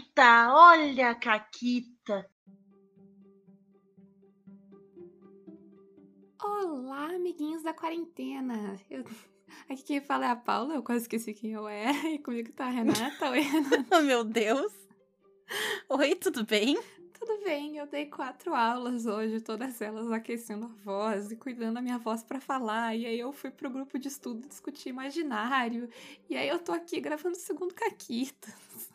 [0.00, 2.30] Caquita, olha a Caquita.
[6.42, 8.76] Olá, amiguinhos da quarentena.
[8.88, 9.04] Eu...
[9.68, 11.92] Aqui quem fala é a Paula, eu quase esqueci quem eu era.
[12.08, 13.30] E comigo tá a Renata.
[13.30, 14.00] Oi, Renata.
[14.02, 14.72] Meu Deus.
[15.88, 16.80] Oi, tudo bem?
[17.12, 21.82] Tudo bem, eu dei quatro aulas hoje, todas elas aquecendo a voz e cuidando da
[21.82, 22.96] minha voz para falar.
[22.96, 25.90] E aí eu fui pro grupo de estudo discutir imaginário.
[26.30, 28.89] E aí eu tô aqui gravando o segundo Caquitas.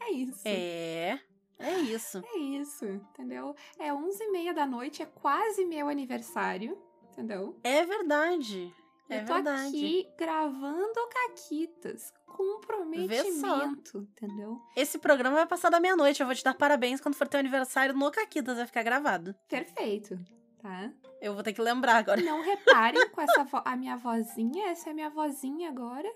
[0.00, 0.40] É isso.
[0.44, 1.20] É.
[1.58, 2.22] É isso.
[2.34, 3.54] É isso, entendeu?
[3.78, 6.76] É 11h30 da noite, é quase meu aniversário,
[7.12, 7.56] entendeu?
[7.62, 8.74] É verdade.
[9.08, 9.68] É eu tô verdade.
[9.68, 12.12] aqui gravando Caquitas.
[12.26, 14.60] Comprometimento, entendeu?
[14.74, 16.20] Esse programa vai passar da meia-noite.
[16.20, 18.56] Eu vou te dar parabéns quando for teu aniversário no Caquitas.
[18.56, 19.34] Vai ficar gravado.
[19.48, 20.18] Perfeito,
[20.60, 20.90] tá?
[21.20, 22.20] Eu vou ter que lembrar agora.
[22.22, 24.68] Não reparem com essa vo- a minha vozinha.
[24.70, 26.10] Essa é a minha vozinha agora.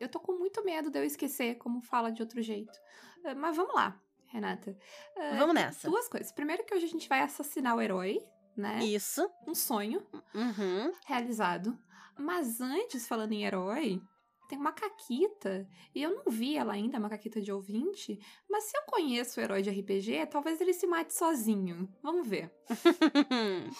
[0.00, 2.76] Eu tô com muito medo de eu esquecer como fala de outro jeito.
[3.24, 4.76] Ah, Mas vamos lá, Renata.
[5.16, 5.88] Ah, Vamos nessa.
[5.88, 6.32] Duas coisas.
[6.32, 8.18] Primeiro que hoje a gente vai assassinar o herói,
[8.56, 8.82] né?
[8.84, 9.30] Isso.
[9.46, 10.92] Um sonho Uhum.
[11.06, 11.78] realizado.
[12.18, 14.00] Mas antes, falando em herói,
[14.48, 15.68] tem uma Caquita.
[15.94, 18.18] E eu não vi ela ainda, uma Caquita de ouvinte.
[18.48, 21.88] Mas se eu conheço o herói de RPG, talvez ele se mate sozinho.
[22.02, 22.50] Vamos ver.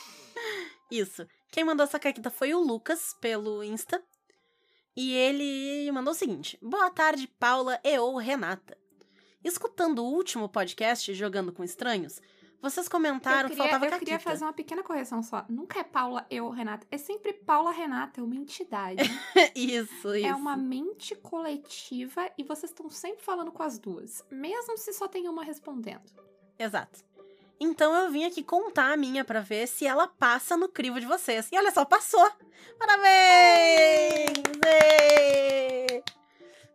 [0.91, 1.27] Isso.
[1.53, 4.03] Quem mandou essa caquita foi o Lucas, pelo Insta.
[5.03, 8.77] E ele mandou o seguinte: Boa tarde, Paula e ou Renata.
[9.43, 12.21] Escutando o último podcast Jogando com Estranhos,
[12.61, 14.05] vocês comentaram eu que faltava eu caquita.
[14.05, 15.47] queria fazer uma pequena correção só.
[15.49, 16.87] Nunca é Paula, eu, Renata.
[16.91, 19.03] É sempre Paula Renata, é uma entidade.
[19.57, 20.27] isso, isso.
[20.27, 24.23] é uma mente coletiva e vocês estão sempre falando com as duas.
[24.31, 26.13] Mesmo se só tem uma respondendo.
[26.59, 27.03] Exato.
[27.61, 31.05] Então eu vim aqui contar a minha pra ver se ela passa no crivo de
[31.07, 31.49] vocês.
[31.53, 32.27] E olha só, passou!
[32.79, 34.33] Parabéns!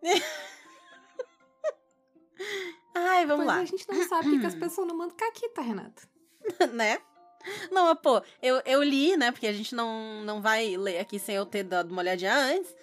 [2.93, 3.61] Ai, vamos pois lá.
[3.61, 6.03] a gente não sabe por que as pessoas não mandam caquita, Renata.
[6.71, 6.99] né?
[7.71, 9.31] Não, mas, pô, eu, eu li, né?
[9.31, 12.73] Porque a gente não, não vai ler aqui sem eu ter dado uma olhadinha antes.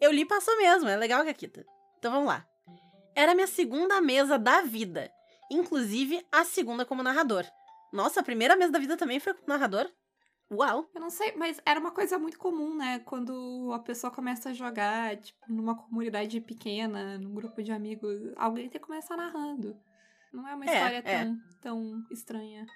[0.00, 1.64] Eu li e passou mesmo, é legal, Caquita.
[1.98, 2.44] Então vamos lá.
[3.14, 5.10] Era minha segunda mesa da vida.
[5.50, 7.44] Inclusive, a segunda como narrador.
[7.92, 9.88] Nossa, a primeira mesa da vida também foi como narrador?
[10.50, 10.88] Uau!
[10.94, 12.98] Eu não sei, mas era uma coisa muito comum, né?
[13.00, 18.68] Quando a pessoa começa a jogar, tipo, numa comunidade pequena, num grupo de amigos, alguém
[18.68, 19.76] tem que começar narrando.
[20.32, 21.24] Não é uma É, história é.
[21.24, 22.66] tão, tão estranha.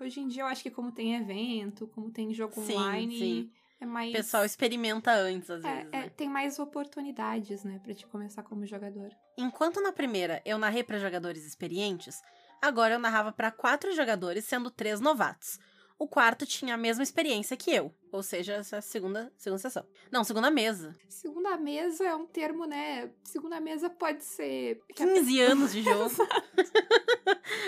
[0.00, 3.52] Hoje em dia eu acho que como tem evento, como tem jogo Sim, online, sim.
[3.80, 4.10] é mais.
[4.10, 5.88] O pessoal experimenta antes, às é, vezes.
[5.92, 6.08] é, né?
[6.10, 9.10] tem mais oportunidades, né, pra te começar como jogador.
[9.36, 12.22] Enquanto na primeira eu narrei para jogadores experientes,
[12.62, 15.58] agora eu narrava para quatro jogadores, sendo três novatos.
[15.98, 19.84] O quarto tinha a mesma experiência que eu, ou seja, essa segunda, segunda sessão.
[20.12, 20.94] Não, segunda mesa.
[21.08, 23.10] Segunda mesa é um termo, né?
[23.24, 24.80] Segunda mesa pode ser.
[24.94, 26.14] que a 15 anos de jogo.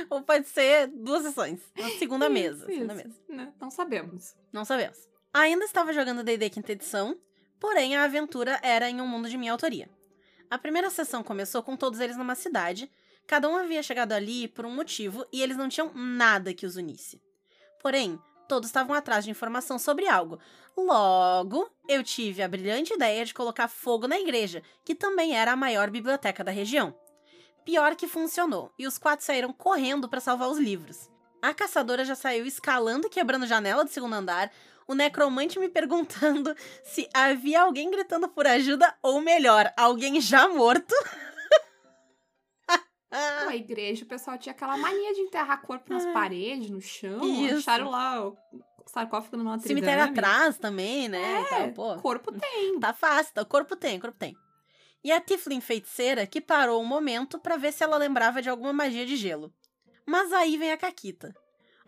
[0.08, 1.60] ou pode ser duas sessões.
[1.76, 2.66] Uma segunda Isso, mesa.
[2.66, 3.04] Segunda isso.
[3.08, 3.20] mesa.
[3.28, 3.52] Né?
[3.60, 4.34] Não sabemos.
[4.52, 4.98] Não sabemos.
[5.34, 7.16] Ainda estava jogando D&D quinta edição,
[7.58, 9.88] porém a aventura era em um mundo de minha autoria.
[10.48, 12.90] A primeira sessão começou com todos eles numa cidade,
[13.30, 16.74] cada um havia chegado ali por um motivo e eles não tinham nada que os
[16.74, 17.22] unisse.
[17.80, 18.18] Porém,
[18.48, 20.40] todos estavam atrás de informação sobre algo.
[20.76, 25.56] Logo, eu tive a brilhante ideia de colocar fogo na igreja, que também era a
[25.56, 26.92] maior biblioteca da região.
[27.64, 31.08] Pior que funcionou, e os quatro saíram correndo para salvar os livros.
[31.40, 34.50] A caçadora já saiu escalando e quebrando janela do segundo andar,
[34.88, 36.52] o necromante me perguntando
[36.82, 40.92] se havia alguém gritando por ajuda, ou melhor, alguém já morto.
[43.10, 46.12] Na igreja, o pessoal tinha aquela mania de enterrar corpo nas Ah.
[46.12, 47.20] paredes, no chão.
[47.44, 47.56] Isso.
[47.58, 48.36] Acharam lá o
[48.86, 50.18] sarcófago numa Cemitério tridame.
[50.18, 51.44] atrás também, né?
[51.50, 51.96] É, pô.
[51.96, 52.78] corpo tem.
[52.78, 53.42] Tá fácil, tá?
[53.42, 54.36] o corpo tem, o corpo tem.
[55.02, 58.72] E a Tiflin feiticeira que parou um momento pra ver se ela lembrava de alguma
[58.72, 59.52] magia de gelo.
[60.06, 61.34] Mas aí vem a Caquita.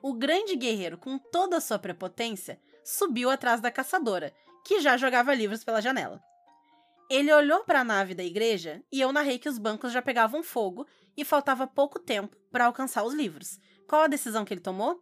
[0.02, 4.32] O grande guerreiro, com toda a sua prepotência, subiu atrás da caçadora,
[4.64, 6.20] que já jogava livros pela janela.
[7.10, 10.42] Ele olhou para a nave da igreja e eu narrei que os bancos já pegavam
[10.42, 10.86] fogo
[11.16, 13.58] e faltava pouco tempo para alcançar os livros.
[13.88, 15.00] Qual a decisão que ele tomou?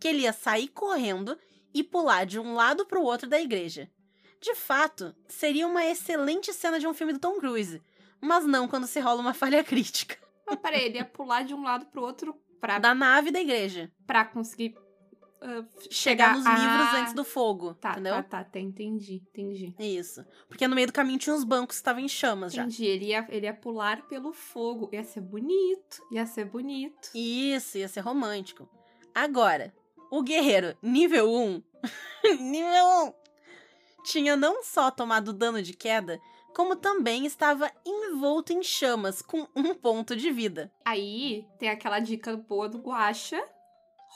[0.00, 1.38] Que ele ia sair correndo
[1.74, 3.90] e pular de um lado para o outro da igreja.
[4.40, 7.82] De fato, seria uma excelente cena de um filme do Tom Cruise,
[8.20, 10.16] mas não quando se rola uma falha crítica.
[10.46, 13.90] Mas peraí, ele ia pular de um lado pro outro pra, Da nave da igreja.
[14.06, 14.74] pra conseguir
[15.40, 18.14] ah, Chegar nos a- livros antes do fogo, Tá, entendeu?
[18.14, 19.74] tá, tá, tá, entendi, entendi.
[19.78, 20.24] Isso.
[20.48, 22.62] Porque no meio do caminho tinha uns bancos que estavam em chamas já.
[22.62, 24.88] Entendi, ele ia, ele ia pular pelo fogo.
[24.92, 27.10] Ia ser bonito, ia ser bonito.
[27.14, 28.68] Isso, ia ser romântico.
[29.14, 29.72] Agora,
[30.10, 31.62] o guerreiro nível 1,
[32.40, 33.12] nível 1,
[34.04, 36.18] tinha não só tomado dano de queda,
[36.54, 40.70] como também estava envolto em chamas, com um ponto de vida.
[40.84, 43.40] Aí tem aquela dica boa do Guacha,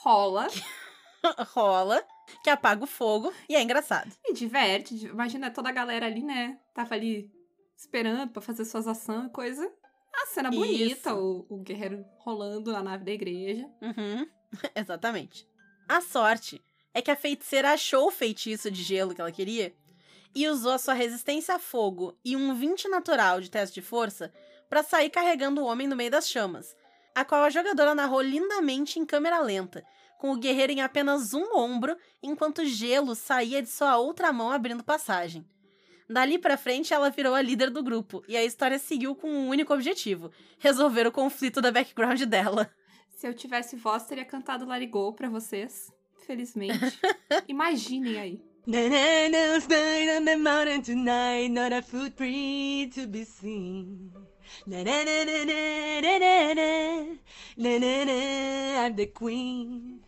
[0.03, 0.47] rola
[1.53, 2.03] Rola,
[2.43, 4.11] que apaga o fogo, e é engraçado.
[4.25, 5.05] e diverte.
[5.05, 6.59] Imagina toda a galera ali, né?
[6.73, 7.31] Tava ali
[7.77, 9.71] esperando pra fazer suas ações e coisa.
[10.13, 10.59] A cena Isso.
[10.59, 13.69] bonita, o, o guerreiro rolando na nave da igreja.
[13.81, 14.27] Uhum,
[14.75, 15.47] exatamente.
[15.87, 16.63] A sorte
[16.93, 19.75] é que a feiticeira achou o feitiço de gelo que ela queria
[20.33, 24.33] e usou a sua resistência a fogo e um 20 natural de teste de força
[24.69, 26.75] para sair carregando o homem no meio das chamas,
[27.13, 29.85] a qual a jogadora narrou lindamente em câmera lenta,
[30.25, 34.51] com o guerreiro em apenas um ombro, enquanto o gelo saía de sua outra mão
[34.51, 35.45] abrindo passagem.
[36.09, 39.49] Dali pra frente, ela virou a líder do grupo, e a história seguiu com um
[39.49, 42.71] único objetivo: resolver o conflito da background dela.
[43.15, 45.93] Se eu tivesse voz, teria cantado Larigou pra vocês.
[46.25, 46.99] Felizmente.
[47.47, 48.41] Imaginem aí.
[48.67, 54.11] On the mountain tonight, not a footprint to be seen.
[58.75, 60.04] I'm the queen.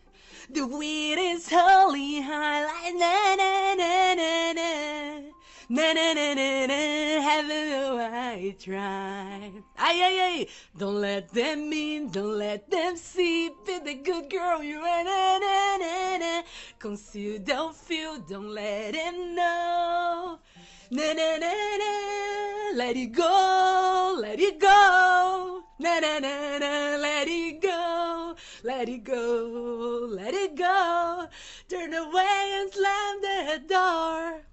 [0.50, 5.20] The wind is holy high, like na na na na na.
[5.68, 9.52] Na na na na na, heaven oh I try.
[9.76, 10.46] Ay ay ay,
[10.78, 13.50] don't let them in, don't let them see.
[13.66, 15.04] Be the good girl you are.
[15.04, 16.42] Na na na na.
[16.78, 20.38] Conceal, don't feel, don't let him know.
[20.90, 21.52] Na na na
[21.82, 21.92] na,
[22.74, 25.62] let it go, let it go.
[25.78, 28.34] Na na na na, let it go,
[28.68, 31.26] let it go, let it go.
[31.68, 34.44] Turn away and slam the door.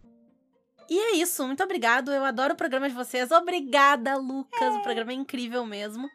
[0.90, 2.14] E é isso, muito obrigado.
[2.14, 3.30] Eu adoro o programa de vocês.
[3.32, 4.76] Obrigada, Lucas.
[4.76, 6.10] O programa é incrível mesmo.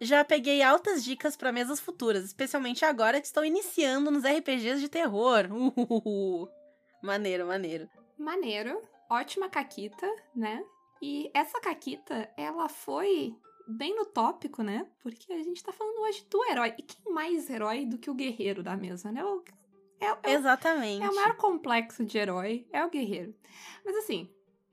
[0.00, 4.88] Já peguei altas dicas para mesas futuras, especialmente agora que estou iniciando nos RPGs de
[4.88, 5.46] terror.
[5.52, 6.48] Uhuhu.
[7.00, 7.88] Maneiro, maneiro.
[8.18, 8.82] Maneiro.
[9.08, 10.64] Ótima caquita, né?
[11.00, 13.36] E essa caquita, ela foi
[13.70, 14.86] bem no tópico, né?
[15.02, 16.74] Porque a gente tá falando hoje do herói.
[16.78, 19.24] E quem mais herói do que o guerreiro da mesa, né?
[19.24, 19.42] O-
[20.00, 21.04] É, é, o- Exatamente.
[21.04, 23.34] é o maior complexo de herói, é o guerreiro.
[23.84, 24.28] Mas assim,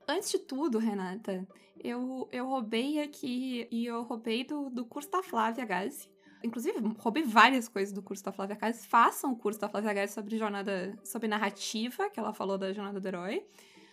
[0.06, 1.46] antes de tudo, Renata,
[1.82, 6.08] eu, eu roubei aqui, e eu roubei do, do curso da Flávia Gazi.
[6.42, 8.86] Inclusive, roubei várias coisas do curso da Flávia Gazi.
[8.86, 13.00] Façam o curso da Flávia Gazi sobre jornada, sobre narrativa, que ela falou da jornada
[13.00, 13.44] do herói.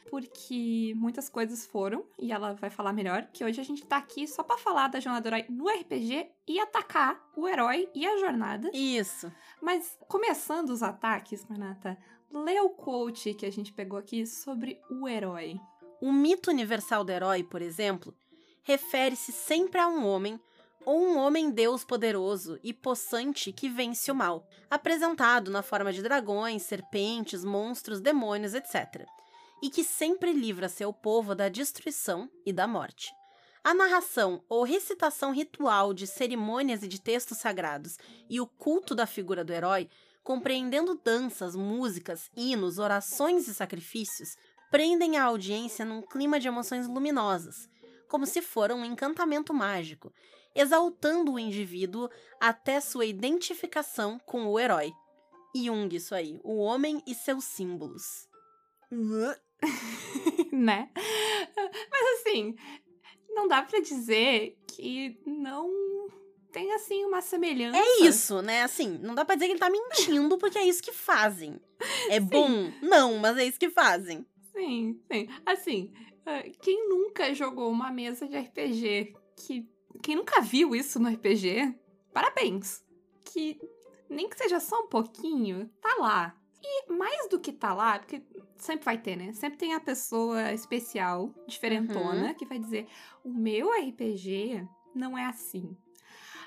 [0.09, 4.27] Porque muitas coisas foram, e ela vai falar melhor, que hoje a gente tá aqui
[4.27, 8.17] só pra falar da jornada do herói no RPG e atacar o herói e a
[8.17, 8.69] jornada.
[8.73, 9.31] Isso.
[9.61, 11.97] Mas começando os ataques, Renata,
[12.31, 15.59] lê o quote que a gente pegou aqui sobre o herói.
[16.01, 18.13] O mito universal do herói, por exemplo,
[18.63, 20.39] refere-se sempre a um homem
[20.85, 26.61] ou um homem-deus poderoso e possante que vence o mal, apresentado na forma de dragões,
[26.61, 29.05] serpentes, monstros, demônios, etc.
[29.61, 33.11] E que sempre livra seu povo da destruição e da morte.
[33.63, 37.97] A narração ou recitação ritual de cerimônias e de textos sagrados
[38.29, 39.89] e o culto da figura do herói,
[40.23, 44.35] compreendendo danças, músicas, hinos, orações e sacrifícios,
[44.69, 47.69] prendem a audiência num clima de emoções luminosas,
[48.07, 50.13] como se fora um encantamento mágico,
[50.53, 52.09] exaltando o indivíduo
[52.39, 54.93] até sua identificação com o herói.
[55.55, 58.27] Jung, isso aí, o homem e seus símbolos.
[60.51, 60.89] né?
[61.91, 62.55] Mas assim,
[63.29, 65.69] não dá pra dizer que não
[66.51, 67.77] tem assim uma semelhança.
[67.77, 68.63] É isso, né?
[68.63, 71.59] Assim, não dá pra dizer que ele tá mentindo, porque é isso que fazem.
[72.09, 72.71] É bom?
[72.81, 74.25] Não, mas é isso que fazem.
[74.53, 75.27] Sim, sim.
[75.45, 75.91] Assim,
[76.25, 79.67] ah, quem nunca jogou uma mesa de RPG que.
[80.01, 81.75] Quem nunca viu isso no RPG,
[82.13, 82.83] parabéns.
[83.25, 83.59] Que
[84.09, 86.37] nem que seja só um pouquinho, tá lá.
[86.67, 88.23] E mais do que tá lá, porque
[88.57, 89.33] sempre vai ter, né?
[89.33, 92.87] Sempre tem a pessoa especial, diferentona, que vai dizer:
[93.23, 95.77] o meu RPG não é assim.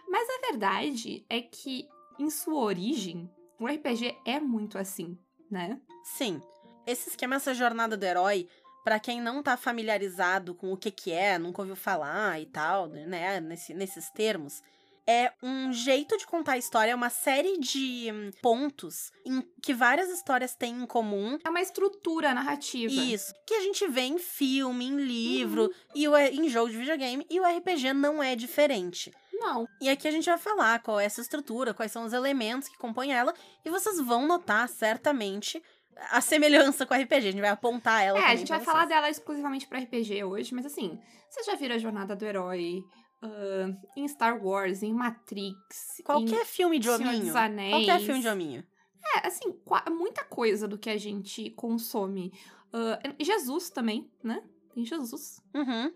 [0.09, 1.87] Mas a verdade é que,
[2.19, 5.17] em sua origem, o RPG é muito assim,
[5.51, 5.81] né?
[6.03, 6.43] Sim.
[6.87, 8.49] Esse esquema, essa jornada do herói,
[8.83, 12.87] pra quem não tá familiarizado com o que que é, nunca ouviu falar e tal,
[12.89, 14.63] né, nesse, nesses termos,
[15.09, 19.73] é um jeito de contar a história, é uma série de hum, pontos em que
[19.73, 21.39] várias histórias têm em comum.
[21.43, 22.93] É uma estrutura narrativa.
[22.93, 23.33] Isso.
[23.47, 27.41] Que a gente vê em filme, em livro, e o, em jogo de videogame, e
[27.41, 29.11] o RPG não é diferente.
[29.33, 29.67] Não.
[29.81, 32.77] E aqui a gente vai falar qual é essa estrutura, quais são os elementos que
[32.77, 33.33] compõem ela,
[33.65, 35.63] e vocês vão notar certamente
[36.11, 37.15] a semelhança com a RPG.
[37.15, 38.19] A gente vai apontar ela.
[38.19, 41.01] É, a gente vai falar dela exclusivamente pra RPG hoje, mas assim,
[41.31, 42.85] vocês já viram a jornada do herói
[43.23, 47.25] ah, em Star Wars, em Matrix, Qualquer filme de em Senhor hominho.
[47.27, 47.73] dos Anéis.
[47.87, 48.65] Qualquer filme de hominho.
[49.17, 49.55] É, assim,
[49.91, 52.33] muita coisa do que a gente consome.
[52.73, 54.43] Ah, Jesus também, né?
[54.75, 55.93] tem Jesus, Uhum.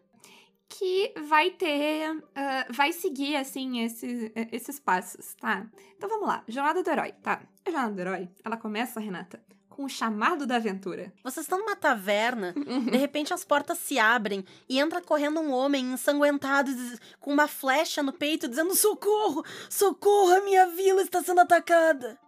[0.69, 2.23] que vai ter.
[2.35, 5.71] ah, vai seguir, assim, esse, esses passos, tá?
[5.97, 6.43] Então vamos lá.
[6.49, 7.43] Jornada do herói, tá?
[7.65, 11.13] A jornada do herói, ela começa, Renata, com o chamado da aventura.
[11.25, 12.53] Vocês estão numa taverna,
[12.91, 16.71] de repente as portas se abrem e entra correndo um homem ensanguentado
[17.19, 19.45] com uma flecha no peito dizendo: Socorro!
[19.69, 20.33] Socorro!
[20.35, 22.19] A minha vila está sendo atacada!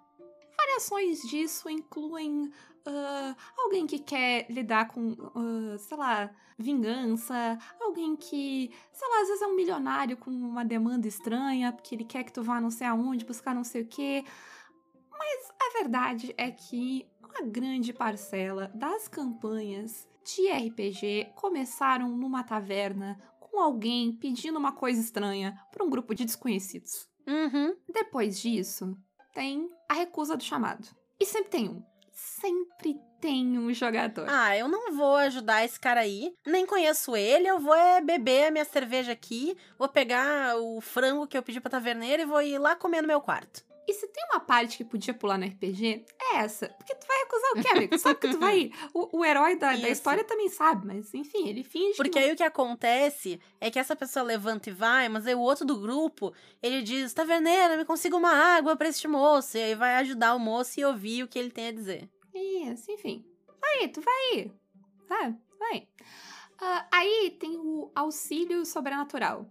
[0.57, 2.51] Variações disso incluem
[2.87, 9.29] ah, alguém que quer lidar com, ah, sei lá, vingança, alguém que, sei lá, às
[9.29, 12.71] vezes é um milionário com uma demanda estranha, porque ele quer que tu vá não
[12.71, 14.25] sei aonde, buscar não sei o quê.
[15.61, 23.61] A verdade é que uma grande parcela das campanhas de RPG começaram numa taverna com
[23.61, 27.09] alguém pedindo uma coisa estranha para um grupo de desconhecidos.
[27.27, 27.77] Uhum.
[27.93, 28.97] Depois disso,
[29.33, 30.89] tem a recusa do chamado.
[31.19, 31.83] E sempre tem um.
[32.13, 34.27] Sempre tem um jogador.
[34.29, 36.33] Ah, eu não vou ajudar esse cara aí.
[36.47, 37.49] Nem conheço ele.
[37.49, 39.57] Eu vou é beber a minha cerveja aqui.
[39.79, 43.09] Vou pegar o frango que eu pedi pra taverneira e vou ir lá comer no
[43.09, 43.65] meu quarto.
[43.87, 46.69] E se tem uma parte que podia pular no RPG, é essa.
[46.69, 47.99] Porque tu vai recusar o quê, amigo?
[47.99, 48.75] Sabe que tu vai ir.
[48.95, 52.37] O, o herói da, da história também sabe, mas enfim, ele finge Porque aí o
[52.37, 56.33] que acontece é que essa pessoa levanta e vai, mas aí o outro do grupo,
[56.63, 59.59] ele diz: Taverneira, me consiga uma água pra este moço.
[59.59, 62.09] E aí vai ajudar o moço e ouvir o que ele tem a dizer.
[62.35, 63.25] Isso, enfim.
[63.61, 64.53] Vai, tu vai.
[65.09, 65.39] Sabe?
[65.59, 65.89] Vai.
[66.61, 69.47] Ah, aí tem o auxílio sobrenatural.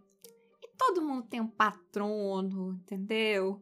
[0.61, 3.61] E todo mundo tem um patrono, entendeu?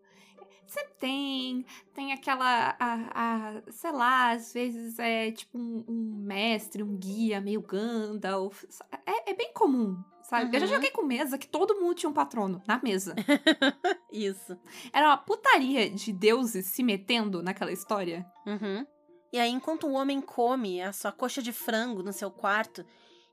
[0.71, 1.65] Sempre tem.
[1.93, 2.77] Tem aquela.
[2.79, 8.63] A, a- sei lá, às vezes é tipo um, um mestre, um guia, meio Gandalf.
[9.05, 10.55] É, é bem comum, sabe?
[10.55, 10.71] Eu já Uhum.
[10.75, 13.13] joguei com mesa que todo mundo tinha um patrono na mesa.
[14.13, 14.57] Isso.
[14.93, 18.25] Era uma putaria de deuses se metendo naquela história.
[18.47, 18.85] Uhum.
[19.33, 22.85] E aí, enquanto o homem come a sua coxa de frango no seu quarto,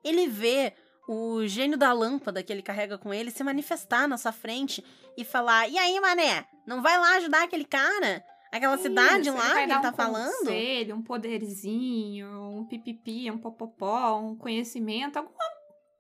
[0.03, 0.75] ele vê
[1.09, 4.85] o gênio da lâmpada que ele carrega com ele se manifestar na sua frente
[5.17, 8.23] e falar: E aí, mané, não vai lá ajudar aquele cara?
[8.53, 10.39] Aquela cidade Isso, lá vai que ele tá um falando?
[10.39, 15.45] conselho, um poderzinho, um pipipi, um popopó, um conhecimento, alguma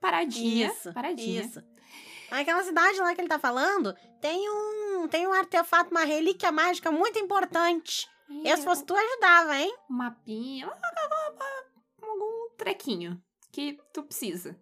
[0.00, 0.69] paradinha.
[0.69, 1.43] Isso, paradinha.
[1.43, 1.62] isso.
[2.31, 6.91] Aquela cidade lá que ele tá falando tem um, tem um artefato, uma relíquia mágica
[6.93, 8.07] muito importante.
[8.31, 9.75] E Eu, se fosse tu, ajudava, hein?
[9.91, 10.71] um mapinha,
[12.03, 14.59] algum trequinho que tu precisa.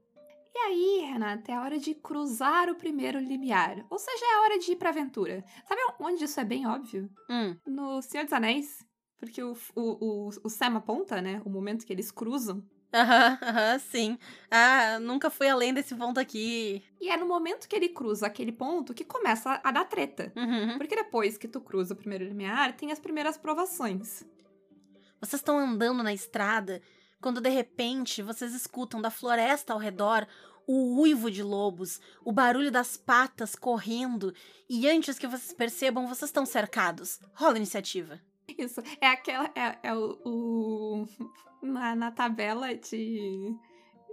[0.57, 3.85] E aí, Renata, é hora de cruzar o primeiro limiar.
[3.91, 5.45] Ou seja, é a hora de ir pra aventura.
[5.69, 7.11] Sabe onde isso é bem óbvio?
[7.29, 7.55] Hum.
[7.67, 8.83] No Senhor dos Anéis.
[9.19, 11.43] Porque o, o, o, o Sam aponta, né?
[11.45, 12.65] O momento que eles cruzam.
[12.91, 14.19] Aham, aham, sim.
[14.51, 16.83] Ah, nunca fui além desse ponto aqui.
[17.03, 20.33] E é no momento que ele cruza aquele ponto que começa a dar treta.
[20.35, 20.79] Uhum.
[20.79, 24.25] Porque depois que tu cruza o primeiro limiar, tem as primeiras provações.
[25.21, 26.81] Vocês estão andando na estrada
[27.21, 30.27] quando de repente vocês escutam da floresta ao redor
[30.67, 34.35] o uivo de lobos, o barulho das patas correndo,
[34.69, 37.21] e antes que vocês percebam, vocês estão cercados.
[37.35, 38.21] Rola iniciativa.
[38.59, 39.51] Isso, é aquela.
[39.55, 40.19] É, é o.
[40.25, 41.07] o-
[41.63, 43.55] na, na tabela de.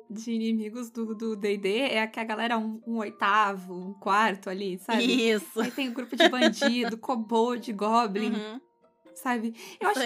[0.10, 5.02] De inimigos do DD, é que a galera um, um oitavo, um quarto ali, sabe?
[5.32, 5.60] Isso.
[5.60, 8.62] Aí tem o grupo de bandido, kobold, goblin, Uhum,
[9.16, 9.54] sabe?
[9.80, 10.00] Eu acho.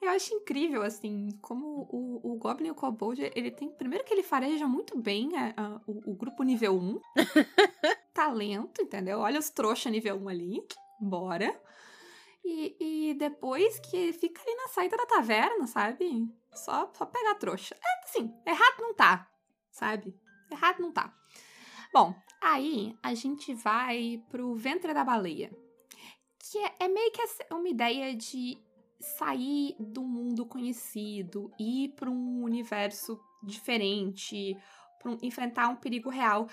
[0.00, 3.68] Eu acho incrível, assim, como o, o Goblin e o Kobold, ele tem.
[3.68, 7.00] Primeiro que ele fareja muito bem a- a- o, o grupo nível 1.
[8.14, 9.18] Talento, entendeu?
[9.20, 10.66] Olha os trouxa nível 1 ali.
[11.00, 11.60] Bora.
[12.44, 12.76] E,
[13.10, 16.28] e depois que fica ali na saída da taverna, sabe?
[16.54, 17.74] Só, só pegar a trouxa.
[17.76, 19.28] É assim, errado não tá,
[19.70, 20.14] sabe?
[20.50, 21.12] Errado não tá.
[21.92, 25.50] Bom, aí a gente vai pro ventre da baleia.
[26.50, 28.58] Que é, é meio que essa- uma ideia de
[29.00, 34.56] sair do mundo conhecido, ir para um universo diferente,
[35.04, 36.48] um- enfrentar um perigo real.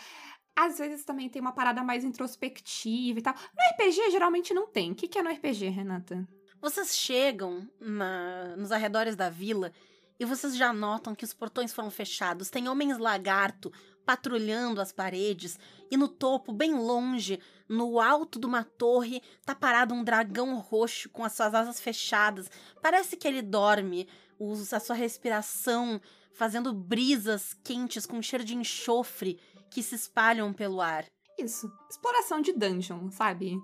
[0.55, 3.33] Às vezes também tem uma parada mais introspectiva e tal.
[3.33, 4.91] No RPG geralmente não tem.
[4.91, 6.27] O que, que é no RPG, Renata?
[6.61, 9.71] Vocês chegam na- nos arredores da vila
[10.19, 12.49] e vocês já notam que os portões foram fechados.
[12.49, 13.71] Tem homens lagarto
[14.05, 15.57] patrulhando as paredes
[15.89, 21.09] e no topo, bem longe, no alto de uma torre, tá parado um dragão roxo
[21.09, 22.49] com as suas asas fechadas.
[22.81, 24.07] Parece que ele dorme,
[24.39, 25.99] os- a sua respiração
[26.33, 29.39] fazendo brisas quentes com cheiro de enxofre
[29.71, 31.05] que se espalham pelo ar.
[31.39, 31.69] Isso.
[31.89, 33.57] Exploração de dungeon, sabe?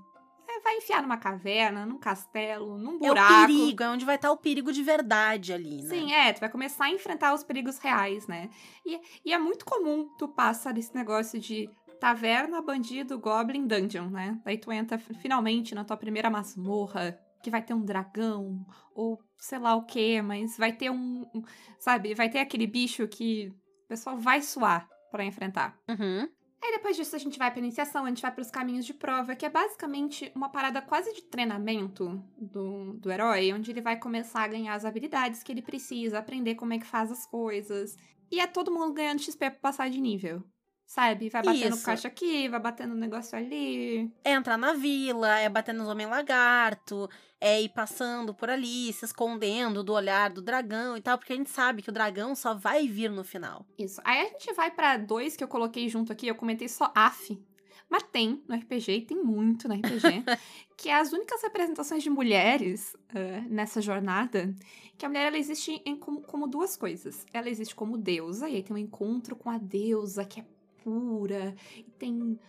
[0.64, 3.48] Vai enfiar numa caverna, num castelo, num É o buraco.
[3.48, 5.90] perigo, é onde vai estar o perigo de verdade ali, né?
[5.90, 8.50] Sim, é, tu vai começar a enfrentar os perigos reais, né?
[8.86, 14.40] E, e é muito comum tu passar desse negócio de taverna, bandido, goblin, dungeon, né?
[14.44, 19.20] Daí tu entra fi- finalmente na tua primeira masmorra, que vai ter um dragão, ou
[19.38, 21.42] sei lá o que, mas vai ter um, um-
[21.80, 23.52] Sabe, vai ter aquele bicho que
[23.88, 25.78] pessoal vai suar pra enfrentar.
[25.90, 26.28] Uhum.
[26.64, 29.36] Aí depois disso a gente vai pra iniciação, a gente vai pros caminhos de prova,
[29.36, 34.44] que é basicamente uma parada quase de treinamento do, do herói, onde ele vai começar
[34.44, 37.98] a ganhar as habilidades que ele precisa, aprender como é que faz as coisas.
[38.32, 40.44] E é todo mundo ganhando XP pra passar de nível.
[40.92, 41.30] Sabe?
[41.30, 41.86] Vai batendo Isso.
[41.86, 44.12] caixa aqui, vai batendo negócio ali.
[44.26, 49.06] É entrar na vila, é bater nos homem lagarto, é ir passando por ali, se
[49.06, 52.54] escondendo do olhar do dragão e tal, porque a gente sabe que o dragão só
[52.54, 53.66] vai vir no final.
[53.80, 54.02] Isso.
[54.04, 57.42] Aí a gente vai pra dois que eu coloquei junto aqui, eu comentei só AF.
[57.90, 60.26] Mas tem no RPG, e tem muito no RPG,
[60.76, 64.54] que é as únicas representações de mulheres eh, nessa jornada,
[64.98, 67.26] que a mulher ela existe em como, como duas coisas.
[67.32, 70.46] Ela existe como deusa, e aí tem um encontro com a deusa, que é
[70.84, 72.40] pura, e tem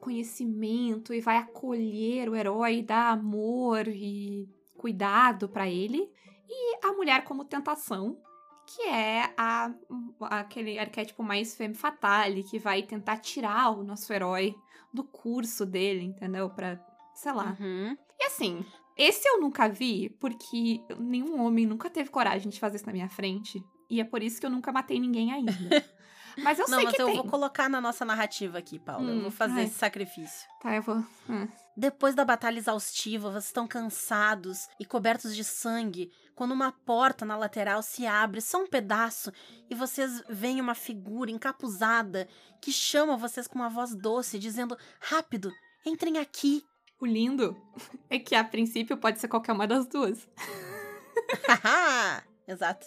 [0.00, 6.10] conhecimento, e vai acolher o herói, dar amor e cuidado pra ele.
[6.48, 8.18] E a mulher como tentação,
[8.66, 9.72] que é a,
[10.20, 14.54] aquele arquétipo mais femme fatale, que vai tentar tirar o nosso herói
[14.92, 16.50] do curso dele, entendeu?
[16.50, 16.78] Pra,
[17.14, 17.56] sei lá.
[17.58, 17.96] Uhum.
[18.20, 18.64] E assim,
[18.96, 23.08] esse eu nunca vi, porque nenhum homem nunca teve coragem de fazer isso na minha
[23.08, 23.62] frente.
[23.88, 25.52] E é por isso que eu nunca matei ninguém ainda.
[26.38, 27.16] Mas eu Não, sei mas que eu tem.
[27.16, 29.10] vou colocar na nossa narrativa aqui, Paula.
[29.10, 29.64] eu Hum, vou fazer ai.
[29.64, 30.48] esse sacrifício.
[30.60, 31.04] Tá, eu vou.
[31.28, 31.48] hum.
[31.76, 37.34] Depois da batalha exaustiva, vocês estão cansados e cobertos de sangue, quando uma porta na
[37.36, 39.32] lateral se abre só um pedaço
[39.70, 42.28] e vocês veem uma figura encapuzada
[42.60, 45.50] que chama vocês com uma voz doce, dizendo: Rápido,
[45.86, 46.62] entrem aqui.
[47.00, 47.56] O lindo
[48.10, 50.28] é que a princípio pode ser qualquer uma das duas.
[51.48, 52.22] Haha!
[52.46, 52.86] Exato.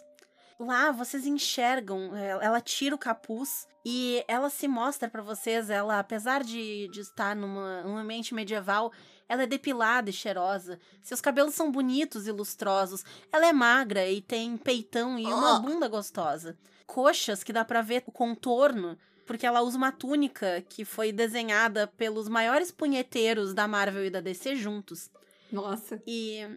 [0.57, 5.69] Lá vocês enxergam, é, ela tira o capuz e ela se mostra pra vocês.
[5.69, 8.91] Ela, apesar de, de estar numa, num ambiente medieval,
[9.27, 10.79] ela é depilada e cheirosa.
[11.01, 13.03] Seus cabelos são bonitos e lustrosos.
[13.33, 15.61] Ela é magra e tem peitão e uma Oh.
[15.61, 16.57] bunda gostosa.
[16.87, 21.85] Coxas que dá pra ver o contorno, porque ela usa uma túnica que foi desenhada
[21.97, 25.09] pelos maiores punheteiros da Marvel e da DC juntos.
[25.51, 26.47] Nossa, E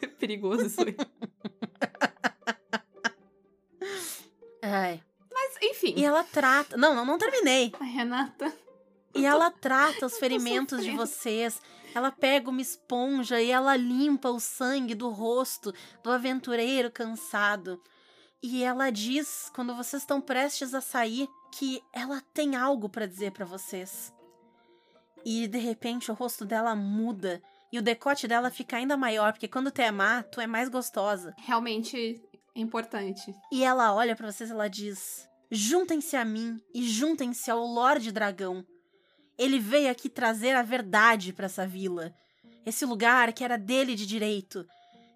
[0.00, 0.96] é perigoso isso aí.
[4.62, 5.94] ai, Mas, enfim.
[5.96, 7.72] e ela trata, não, não, não terminei.
[7.78, 8.52] A Renata.
[9.14, 11.60] E ela trata os ferimentos de vocês.
[11.94, 17.78] Ela pega uma esponja e ela limpa o sangue do rosto do aventureiro cansado.
[18.42, 23.32] E ela diz, quando vocês estão prestes a sair, que ela tem algo pra dizer
[23.32, 24.12] pra vocês.
[25.24, 29.46] E de repente o rosto dela muda e o decote dela fica ainda maior, porque
[29.46, 31.34] quando tu é má, tu é mais gostosa.
[31.38, 32.20] Realmente
[32.54, 33.34] é importante.
[33.50, 38.12] E ela olha pra vocês e ela diz: Juntem-se a mim e juntem-se ao Lorde
[38.12, 38.64] Dragão.
[39.38, 42.14] Ele veio aqui trazer a verdade pra essa vila.
[42.64, 44.66] Esse lugar que era dele de direito.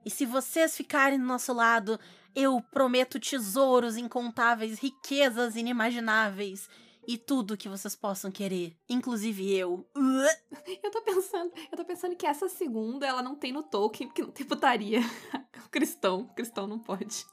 [0.04, 1.98] E se vocês ficarem do nosso lado,
[2.34, 6.68] eu prometo tesouros incontáveis, riquezas inimagináveis
[7.06, 9.88] e tudo que vocês possam querer, inclusive eu.
[10.82, 14.22] Eu tô pensando, eu tô pensando que essa segunda ela não tem no Tolkien, porque
[14.22, 15.00] não tem putaria.
[15.70, 17.24] cristão, cristão não pode.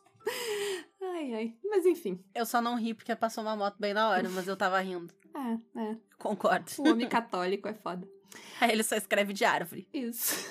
[1.01, 1.57] Ai, ai.
[1.63, 2.23] Mas enfim.
[2.33, 5.13] Eu só não ri porque passou uma moto bem na hora, mas eu tava rindo.
[5.35, 5.97] É, é.
[6.19, 6.71] Concordo.
[6.77, 8.07] O homem católico é foda.
[8.61, 9.87] Aí ele só escreve de árvore.
[9.91, 10.47] Isso.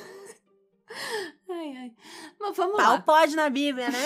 [1.48, 1.92] Ai, ai.
[2.40, 3.00] Mas vamos Pau lá.
[3.00, 3.98] pode na Bíblia, né?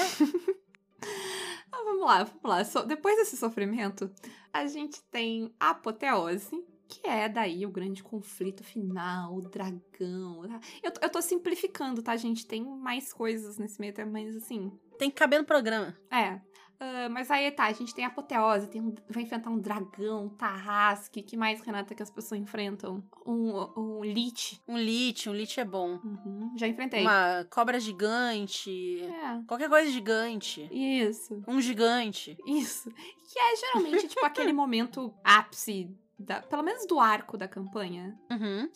[1.72, 2.62] Ah, vamos lá, vamos lá.
[2.64, 4.10] So- depois desse sofrimento,
[4.58, 10.46] a gente tem a apoteose, que é daí o grande conflito final, o dragão.
[10.48, 10.60] tá?
[10.82, 12.46] Eu, tô- eu tô simplificando, tá, gente?
[12.46, 14.70] Tem mais coisas nesse meio mas assim.
[14.98, 15.96] Tem que caber no programa.
[16.10, 16.40] É.
[16.78, 20.24] Ah, mas aí tá, a gente tem a apoteose, tem um- vai enfrentar um dragão,
[20.26, 21.22] um tarrasque.
[21.22, 23.02] que mais, Renata, que as pessoas enfrentam?
[23.26, 24.60] Um, um lich.
[24.68, 25.98] Um lit, um lit é bom.
[26.04, 27.00] Uhum, já enfrentei.
[27.02, 29.00] Uma cobra gigante.
[29.02, 30.68] É, Qualquer coisa gigante.
[30.70, 31.42] isso.
[31.46, 32.36] Um gigante.
[32.46, 32.90] Isso.
[33.32, 38.18] Que é geralmente, tipo, aquele momento ápice, da, pelo menos do arco da campanha.
[38.30, 38.68] Uhum.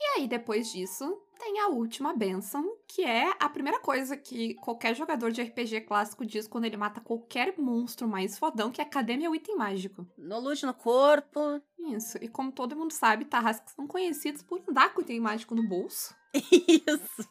[0.00, 4.94] E aí, depois disso, tem a última benção, que é a primeira coisa que qualquer
[4.94, 9.16] jogador de RPG clássico diz quando ele mata qualquer monstro mais fodão, que é cadê
[9.16, 10.06] meu item mágico?
[10.16, 11.60] No lute no corpo.
[11.90, 12.16] Isso.
[12.22, 16.14] E como todo mundo sabe, tarrasques são conhecidos por andar com item mágico no bolso.
[16.32, 17.28] Isso.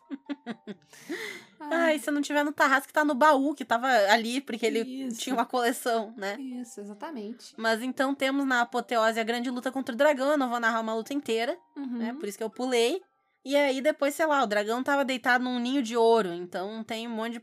[1.59, 4.79] Ah, Ai, se não tiver no Tarrasque, tá no baú, que tava ali, porque ele
[4.81, 5.19] isso.
[5.19, 6.35] tinha uma coleção, né?
[6.39, 7.53] Isso, exatamente.
[7.57, 10.31] Mas então temos na apoteose a grande luta contra o dragão.
[10.31, 11.97] Eu não vou narrar uma luta inteira, Uhum.
[11.99, 12.13] né?
[12.19, 13.01] Por isso que eu pulei.
[13.43, 16.33] E aí depois, sei lá, o dragão tava deitado num ninho de ouro.
[16.33, 17.39] Então tem um monte de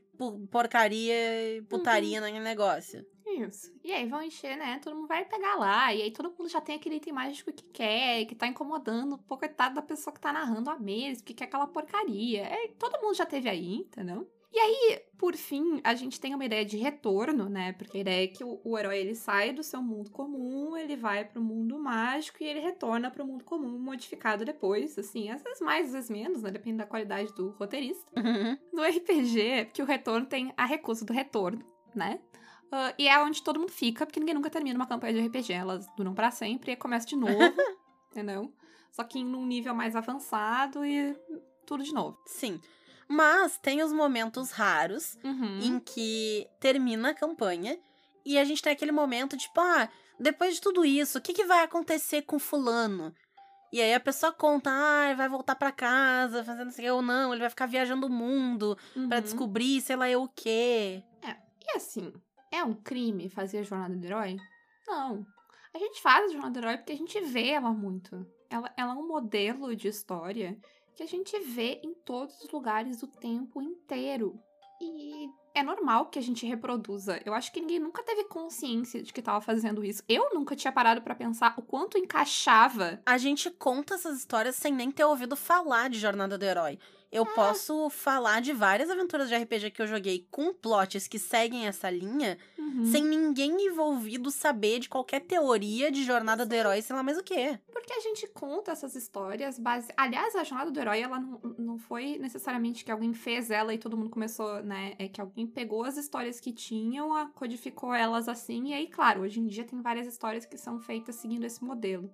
[0.51, 3.05] porcaria e putaria naquele negócio.
[3.27, 3.73] Isso.
[3.85, 4.81] E aí vão encher, né?
[4.83, 5.93] Todo mundo vai pegar lá.
[5.95, 9.37] E aí todo mundo já tem aquele item mágico que quer, que tá incomodando o
[9.37, 12.43] coitado da pessoa que tá narrando a mesa, que quer aquela porcaria.
[12.43, 14.29] É, todo mundo já teve aí, entendeu?
[14.51, 17.73] E aí, por fim, a gente tem uma ideia de retorno, né?
[17.75, 20.97] Porque a ideia é que o, o herói ele sai do seu mundo comum, ele
[20.97, 25.61] vai pro mundo mágico e ele retorna pro mundo comum modificado depois, assim, às vezes
[25.61, 26.51] mais, às vezes menos, né?
[26.51, 28.11] Depende da qualidade do roteirista.
[28.19, 28.59] Uhum.
[28.73, 31.63] No RPG, que o retorno tem a recusa do retorno,
[31.95, 32.19] né?
[32.69, 35.53] Uh, e é onde todo mundo fica, porque ninguém nunca termina uma campanha de RPG.
[35.53, 37.33] Elas duram para sempre e começa de novo,
[38.13, 38.53] entendeu?
[38.93, 41.15] Só que num nível mais avançado e
[41.67, 42.19] tudo de novo.
[42.27, 42.61] Sim.
[43.09, 45.59] Mas tem os momentos raros Uhum.
[45.61, 47.79] em que termina a campanha
[48.25, 49.89] e a gente tem aquele momento, tipo, ah,
[50.21, 53.15] depois de tudo isso, o que, que vai acontecer com fulano?
[53.73, 57.33] E aí a pessoa conta, ah, ele vai voltar pra casa, fazendo assim, ou não,
[57.33, 58.77] ele vai ficar viajando o mundo
[59.09, 59.23] pra Uhum.
[59.23, 61.03] descobrir, sei lá, eu o quê.
[61.67, 62.13] E assim,
[62.51, 64.37] é um crime fazer a jornada do herói?
[64.87, 65.27] Não.
[65.75, 68.27] A gente faz a jornada do herói porque a gente vê ela muito.
[68.51, 70.59] Ela, ela é um modelo de história
[70.99, 74.37] que a gente vê em todos os lugares o tempo inteiro.
[74.83, 77.23] E é normal que a gente reproduza.
[77.25, 80.03] Eu acho que ninguém nunca teve consciência de que tava fazendo isso.
[80.09, 83.01] Eu nunca tinha parado pra pensar o quanto encaixava.
[83.07, 86.81] A gente conta essas histórias sem nem ter ouvido falar de Jornada do Herói.
[87.11, 91.67] Eu posso falar de várias aventuras de RPG que eu joguei com plots que seguem
[91.67, 92.85] essa linha Uhum.
[92.85, 97.23] sem ninguém envolvido saber de qualquer teoria de Jornada do Herói, sei lá mais o
[97.23, 97.59] quê.
[97.73, 99.89] Porque a gente conta essas histórias base...
[99.97, 103.79] Aliás, a jornada do herói, ela não, não foi necessariamente que alguém fez ela e
[103.79, 104.95] todo mundo começou, né?
[104.99, 109.41] É que alguém pegou as histórias que tinham, codificou elas assim, e aí, claro, hoje
[109.41, 112.11] em dia tem várias histórias que são feitas seguindo esse modelo.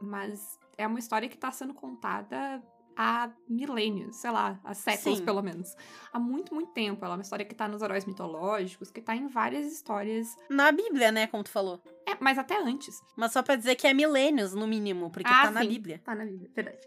[0.00, 2.62] Mas é uma história que tá sendo contada
[3.00, 5.24] há milênios, sei lá, há séculos Sim.
[5.24, 5.72] pelo menos.
[6.12, 7.04] Há muito, muito tempo.
[7.04, 10.36] Ela é uma história que tá nos heróis mitológicos, que tá em várias histórias.
[10.50, 11.80] Na Bíblia, né, como tu falou.
[12.04, 13.00] É, mas até antes.
[13.16, 15.68] Mas só pra dizer que é milênios, no mínimo, porque Ah, tá na sim.
[15.68, 16.00] Bíblia.
[16.04, 16.86] Tá na Bíblia, verdade.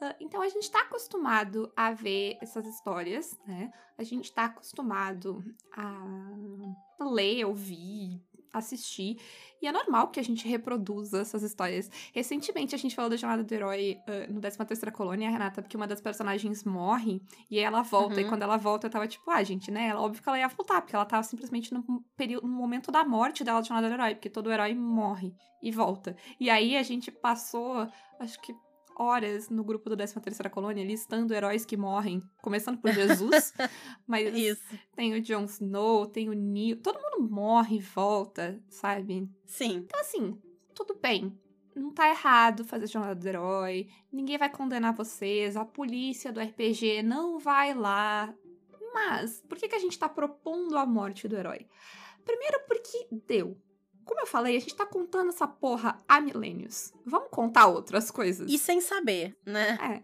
[0.00, 3.72] Ah, então a gente tá acostumado a ver essas histórias, né?
[3.98, 5.44] A gente tá acostumado
[5.76, 9.18] a ler, ouvir, assistir.
[9.62, 11.90] E é normal que a gente reproduza essas histórias.
[12.14, 15.86] Recentemente a gente falou da Jornada do Herói ah, no 13ª Colônia, Renata, porque uma
[15.86, 18.20] das personagens morre e ela volta.
[18.20, 18.30] E Uhum.
[18.30, 19.88] quando ela volta, eu tava tipo, ah, gente, né?
[19.88, 21.84] Ela, óbvio que ela ia voltar, porque ela tava simplesmente no,
[22.16, 25.70] período, no momento da morte dela de Jornada do Herói, porque todo herói morre e
[25.70, 26.16] volta.
[26.38, 27.86] E aí a gente passou,
[28.18, 28.54] acho que
[29.00, 33.54] horas no grupo do 13ª Colônia listando heróis que morrem, começando por Jesus,
[34.06, 34.78] mas Isso.
[34.94, 39.26] tem o Jon Snow, tem o Neil, todo mundo morre e volta, sabe?
[39.46, 39.84] Sim.
[39.86, 40.38] Então assim,
[40.74, 41.34] tudo bem.
[41.74, 47.02] Não tá errado fazer jornada do herói, ninguém vai condenar vocês, a polícia do RPG
[47.02, 48.34] não vai lá.
[48.92, 51.66] Mas, por que, que a gente tá propondo a morte do herói?
[52.24, 53.56] Primeiro porque deu.
[54.04, 56.92] Como eu falei, a gente tá contando essa porra há milênios.
[57.06, 58.50] Vamos contar outras coisas.
[58.50, 60.02] E sem saber, né?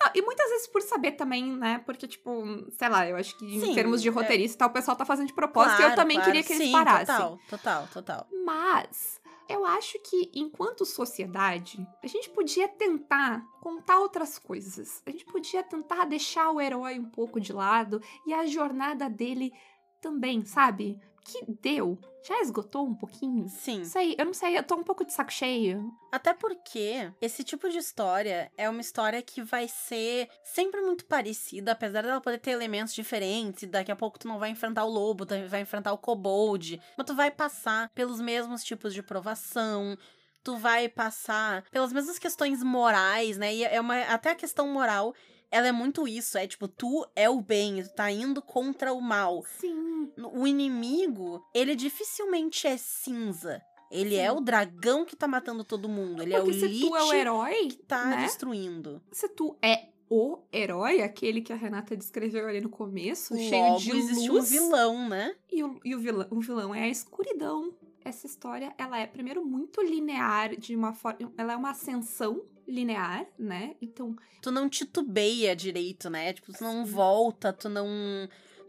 [0.00, 1.82] Não, e muitas vezes por saber também, né?
[1.84, 4.10] Porque, tipo, sei lá, eu acho que em Sim, termos de é.
[4.12, 6.30] roteirista, e tal, o pessoal tá fazendo de propósito e eu Claro, também claro.
[6.30, 7.06] queria que eles Sim, parassem.
[7.06, 8.26] Total, total, total.
[8.44, 15.02] Mas eu acho que, enquanto sociedade, a gente podia tentar contar outras coisas.
[15.06, 19.52] A gente podia tentar deixar o herói um pouco de lado e a jornada dele
[20.00, 20.98] também, sabe?
[21.24, 21.98] Que deu.
[22.26, 23.48] Já esgotou um pouquinho?
[23.48, 23.84] Sim.
[23.84, 25.90] Sei, eu não sei, eu tô um pouco de saco cheio.
[26.12, 31.72] Até porque esse tipo de história é uma história que vai ser sempre muito parecida,
[31.72, 33.68] apesar dela poder ter elementos diferentes.
[33.68, 37.06] Daqui a pouco tu não vai enfrentar o lobo, tu vai enfrentar o kobold, mas
[37.06, 39.96] tu vai passar pelos mesmos tipos de provação.
[40.42, 43.54] Tu vai passar pelas mesmas questões morais, né?
[43.54, 45.14] E é uma até a questão moral,
[45.50, 49.00] ela é muito isso, é tipo, tu é o bem, tu tá indo contra o
[49.00, 50.10] mal Sim.
[50.32, 53.62] o inimigo, ele dificilmente é cinza.
[53.90, 54.36] Ele é Sim.
[54.36, 56.20] o dragão que tá matando todo mundo.
[56.20, 58.16] Ele é o Porque se Lich tu é o herói, que tá né?
[58.22, 59.00] destruindo.
[59.12, 63.78] se tu é o herói, aquele que a Renata descreveu ali no começo, cheio Logo,
[63.80, 65.34] de existe luz, um vilão, né?
[65.50, 67.72] E o, e o, vilão, o vilão é a escuridão.
[68.04, 71.32] Essa história, ela é, primeiro, muito linear, de uma forma...
[71.38, 73.74] Ela é uma ascensão linear, né?
[73.80, 76.32] Então, Tu não titubeia direito, né?
[76.32, 77.86] Tipo, tu não volta, tu não...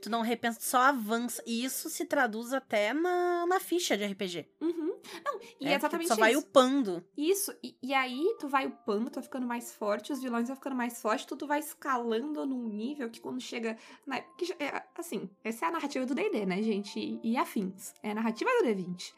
[0.01, 1.41] Tu não repensa, tu só avança.
[1.47, 4.47] E isso se traduz até na, na ficha de RPG.
[4.61, 4.85] uhum.
[5.23, 6.41] Não, e é, é exatamente tu só vai isso.
[6.41, 7.03] upando.
[7.17, 10.55] Isso, e, e aí tu vai upando, tu vai ficando mais forte, os vilões vão
[10.55, 13.77] ficando mais fortes, tudo vai escalando num nível que quando chega.
[14.05, 16.99] Na, que é, assim, essa é a narrativa do DD, né, gente?
[16.99, 17.93] E, e afins.
[18.03, 19.13] É a narrativa do D20.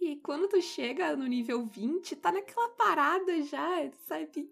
[0.00, 4.50] E quando tu chega no nível 20, tá naquela parada já, sabe?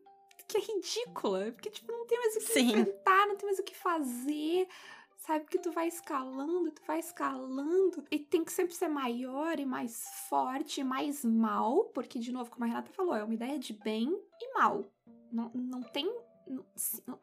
[0.49, 1.53] Que é ridícula.
[1.53, 2.71] Porque, tipo, não tem mais o que Sim.
[2.71, 4.69] inventar, não tem mais o que fazer.
[5.17, 8.05] Sabe que tu vai escalando, tu vai escalando.
[8.11, 11.85] E tem que sempre ser maior e mais forte, e mais mal.
[11.95, 14.09] Porque, de novo, como a Renata falou, é uma ideia de bem
[14.41, 14.85] e mal.
[15.33, 16.07] Não, não tem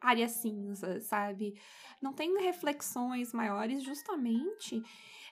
[0.00, 1.54] área cinza, sabe?
[2.00, 4.82] Não tem reflexões maiores, justamente.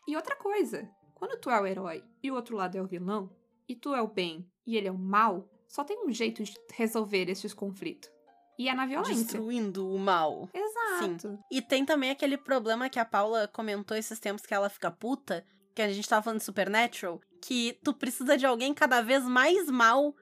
[0.07, 0.88] E outra coisa,
[1.20, 3.30] quando tu é o herói e o outro lado é o vilão,
[3.68, 6.56] e tu é o bem e ele é o mal, só tem um jeito de
[6.72, 8.11] resolver esses conflitos.
[8.59, 9.14] E é na violência.
[9.14, 10.48] Destruindo o mal.
[10.52, 11.38] Exato.
[11.50, 15.44] E tem também aquele problema que a Paula comentou esses tempos que ela fica puta,
[15.74, 19.70] que a gente tava falando de Supernatural, que tu precisa de alguém cada vez mais
[19.70, 20.14] mal.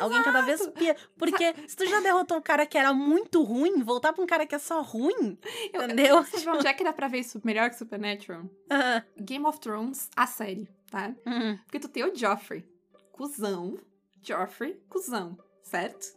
[0.00, 0.96] Alguém cada vez pior.
[1.18, 4.46] Porque se tu já derrotou um cara que era muito ruim, voltar pra um cara
[4.46, 5.38] que é só ruim,
[5.72, 6.24] Eu- entendeu?
[6.24, 8.42] Sabe onde é que dá pra ver isso melhor que Supernatural?
[8.70, 11.14] Ah, Game of Thrones, a série, tá?
[11.26, 12.64] hum, Porque tu tem o Joffrey,
[13.12, 13.78] cuzão.
[14.22, 16.14] Joffrey, cuzão, certo?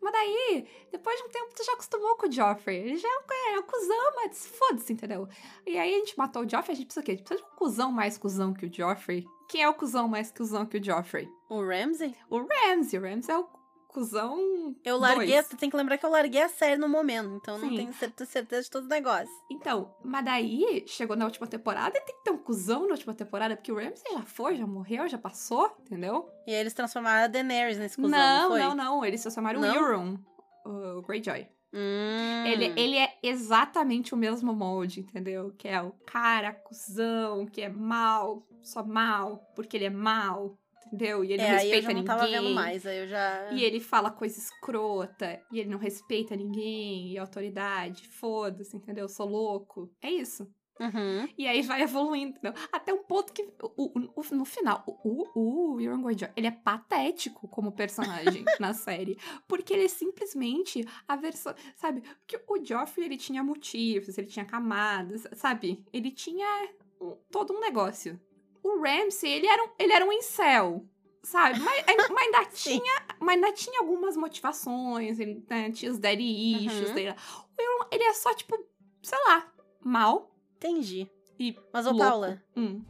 [0.00, 2.76] Mas daí, depois de um tempo, tu já acostumou com o Joffrey.
[2.76, 3.12] Ele já é
[3.52, 5.26] um, é um cuzão, mas foda-se, entendeu?
[5.66, 7.12] E aí a gente matou o Joffrey, a gente precisa o quê?
[7.12, 9.26] A gente precisa de um cuzão mais cuzão que o Joffrey.
[9.54, 11.30] Quem é o cuzão mais cuzão que o Joffrey?
[11.48, 12.12] o Ramsey?
[12.28, 12.98] O Ramsay.
[12.98, 13.46] O Ramsay é o
[13.86, 14.74] cuzão.
[14.84, 15.46] Eu larguei, dois.
[15.46, 17.76] tem que lembrar que eu larguei a série no momento, então não Sim.
[17.76, 17.92] tenho
[18.26, 19.32] certeza, de todo o negócio.
[19.48, 23.14] Então, mas daí, chegou na última temporada e tem que ter um cuzão na última
[23.14, 26.28] temporada, porque o Ramsay já foi, já morreu, já passou, entendeu?
[26.48, 29.04] E aí eles transformaram a Daenerys nesse cuzão, não, não não, não.
[29.04, 29.72] Eles chamaram Não?
[29.72, 30.18] Euron,
[30.64, 31.46] o Greyjoy.
[31.74, 35.52] Hum, Ele, ele é exatamente o mesmo molde, entendeu?
[35.58, 40.56] Que é o cara cuzão, que é mal, só mal, porque ele é mal,
[40.86, 41.24] entendeu?
[41.24, 42.16] E ele é, não aí eu respeita já não ninguém.
[42.16, 43.48] tava vendo mais, aí eu já...
[43.50, 49.04] E ele fala coisa escrota, e ele não respeita ninguém, e autoridade, foda-se, entendeu?
[49.04, 49.90] Eu sou louco.
[50.00, 50.48] É isso.
[50.80, 51.28] Uhum.
[51.38, 52.52] E aí vai evoluindo, entendeu?
[52.72, 53.42] Até um ponto que,
[53.76, 58.74] o, o- no final, o, o, o Euron Greyjoy, ele é patético como personagem na
[58.74, 59.16] série.
[59.46, 62.02] Porque ele é simplesmente a versão, sabe?
[62.26, 65.84] Porque o Joffrey, ele tinha motivos, ele tinha camadas, sabe?
[65.92, 66.68] Ele tinha
[67.00, 68.20] um- todo um negócio.
[68.62, 70.88] O Ramsay, ele era um, ele era um incel,
[71.22, 71.60] sabe?
[71.60, 76.24] Mas, mas ainda tinha, mas ainda tinha algumas motivações, ele né, tinha os daddy
[76.66, 76.94] issues Uhum.
[76.94, 77.10] dele.
[77.56, 78.56] O Euron, ele é só, tipo,
[79.02, 79.52] sei lá,
[79.84, 80.33] mal,
[80.64, 81.06] Entendi.
[81.38, 82.04] E Mas, ô louco.
[82.06, 82.82] Paula, Hum.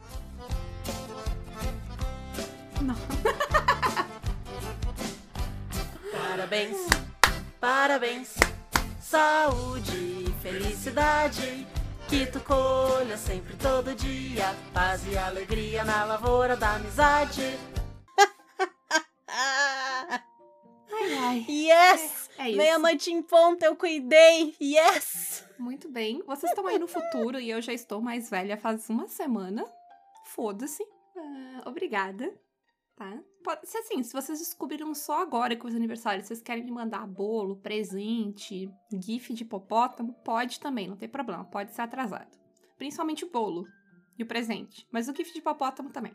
[2.80, 2.94] Não.
[6.12, 6.76] parabéns,
[7.60, 8.34] parabéns,
[9.00, 11.66] saúde e felicidade,
[12.08, 17.58] que tu colha sempre todo dia, paz e alegria na lavoura da amizade.
[20.96, 21.44] Ai, ai.
[21.48, 22.30] yes!
[22.38, 22.56] É isso.
[22.56, 25.43] Meia-noite em ponto, eu cuidei, yes!
[25.58, 26.22] Muito bem.
[26.26, 29.64] Vocês estão aí no futuro e eu já estou mais velha faz uma semana.
[30.26, 30.84] Foda-se.
[31.16, 32.32] Ah, obrigada.
[32.96, 33.18] Tá?
[33.42, 37.06] Pode ser assim, se vocês descobriram só agora que os aniversários, vocês querem me mandar
[37.06, 42.38] bolo, presente, gif de hipopótamo, pode também, não tem problema, pode ser atrasado.
[42.78, 43.66] Principalmente o bolo
[44.16, 46.14] e o presente, mas o gif de hipopótamo também.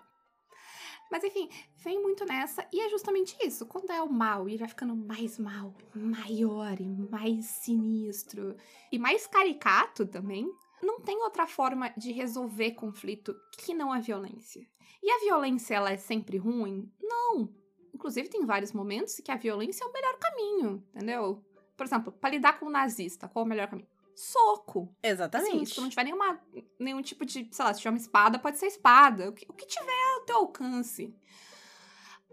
[1.12, 3.66] Mas enfim, vem muito nessa e é justamente isso.
[3.66, 8.56] Quando é o mal e vai ficando mais mal, maior e mais sinistro
[8.92, 14.68] e mais caricato também, não tem outra forma de resolver conflito que não a violência.
[15.02, 16.92] E a violência ela é sempre ruim?
[17.02, 17.50] Não.
[17.94, 21.44] Inclusive tem vários momentos que a violência é o melhor caminho, entendeu?
[21.76, 23.88] Por exemplo, para lidar com um nazista, qual é o melhor caminho?
[24.16, 24.94] Soco.
[25.02, 25.70] Assim, Exatamente.
[25.70, 26.42] se tu não tiver nenhuma,
[26.78, 29.30] nenhum tipo de, sei lá, se tiver uma espada, pode ser espada.
[29.30, 31.16] O que, o que tiver teu alcance.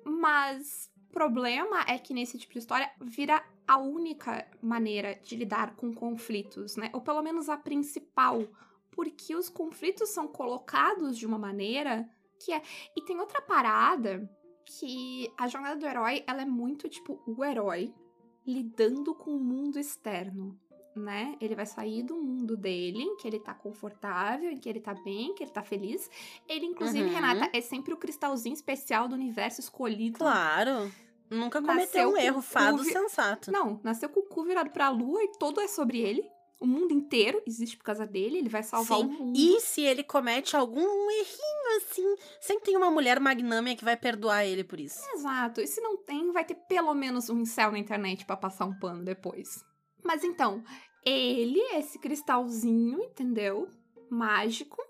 [0.05, 5.75] Mas o problema é que nesse tipo de história vira a única maneira de lidar
[5.75, 6.91] com conflitos, né?
[6.93, 8.47] Ou pelo menos a principal.
[8.91, 12.63] Porque os conflitos são colocados de uma maneira que é.
[12.95, 14.31] E tem outra parada
[14.65, 17.95] que a jornada do herói, ela é muito tipo o herói
[18.47, 20.59] lidando com o mundo externo
[21.01, 21.37] né?
[21.41, 24.95] Ele vai sair do mundo dele, em que ele tá confortável, em que ele tá
[24.95, 26.11] bem, que ele tá feliz.
[26.49, 27.15] Ele, inclusive, Uhum.
[27.15, 30.19] Renata, é sempre o cristalzinho especial do universo escolhido.
[30.19, 30.91] Claro.
[31.29, 33.51] Nunca cometeu Nasceu um erro, fado vi- sensato.
[33.51, 36.23] Não, nasceu com o cu virado pra lua e todo é sobre ele.
[36.59, 39.05] O mundo inteiro existe por causa dele, ele vai salvar Sim.
[39.05, 39.37] o mundo.
[39.39, 40.81] E se ele comete algum
[41.11, 44.99] errinho assim, sempre tem uma mulher magnâmia que vai perdoar ele por isso.
[45.15, 45.61] Exato.
[45.61, 48.79] E se não tem, vai ter pelo menos um incel na internet pra passar um
[48.79, 49.63] pano depois.
[50.07, 50.63] Mas então,
[51.05, 53.69] ele, esse cristalzinho, entendeu?
[54.09, 54.81] Mágico,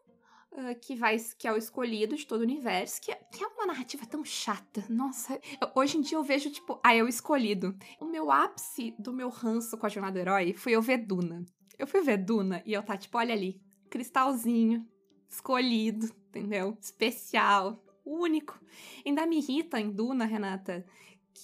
[0.57, 3.47] ah, que vai que é o escolhido de todo o universo, que é, que é
[3.47, 4.85] uma narrativa tão chata.
[4.89, 7.77] Nossa, eu- hoje em dia eu vejo, tipo, ah, é o escolhido.
[8.01, 11.45] O meu ápice do meu ranço com a jornada do herói foi eu ver Duna.
[11.79, 14.87] Eu fui ver Duna e eu tá, tipo, olha ali, cristalzinho,
[15.29, 16.77] escolhido, entendeu?
[16.81, 18.59] Especial, único.
[19.05, 20.87] Ainda me irrita em Duna, Renata,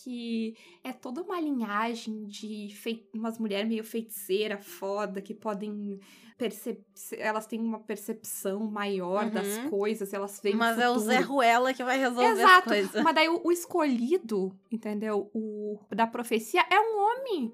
[0.03, 5.99] que é toda uma linhagem de fei- umas mulheres meio feiticeira, foda, que podem
[6.39, 6.83] perceber.
[7.19, 9.71] Elas têm uma percepção maior das Uhum.
[9.71, 10.99] coisas, elas veem Mas é o.
[10.99, 13.03] Zé Ruela que vai resolver as Exato, coisas.
[13.03, 15.31] mas daí o, o escolhido, entendeu?
[15.35, 17.53] O da profecia é um homem.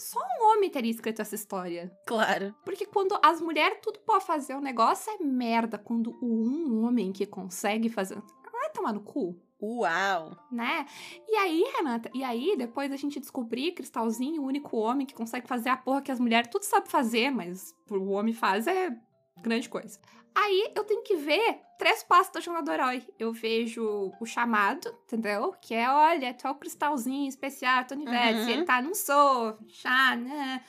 [0.00, 1.90] só um homem teria escrito essa história.
[2.06, 2.54] Claro.
[2.64, 5.76] Porque quando as mulheres tudo pode fazer, o negócio é merda.
[5.76, 8.22] Quando o um homem que consegue fazer.
[8.52, 10.36] Vai tomar no cu, Uau.
[10.52, 10.86] né?
[11.26, 15.48] E aí, Renata, e aí depois a gente descobrir Cristalzinho, o único homem que consegue
[15.48, 18.90] fazer a porra que as mulheres tudo sabem fazer, mas o homem faz é
[19.42, 19.98] grande coisa.
[20.34, 23.02] Aí eu tenho que ver três passos da jornada do herói.
[23.18, 25.52] Eu vejo o chamado, entendeu?
[25.60, 28.42] Que é, olha, tu é o cristalzinho especial do universo.
[28.42, 28.48] Uhum.
[28.48, 30.62] Ele tá, não sou, chá, né?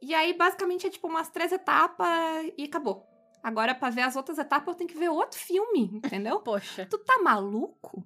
[0.00, 2.08] E aí, basicamente, é tipo umas três etapas
[2.56, 3.04] e acabou.
[3.42, 6.40] Agora, pra ver as outras etapas, eu tenho que ver outro filme, entendeu?
[6.44, 6.86] Poxa.
[6.88, 8.04] tu tá maluco?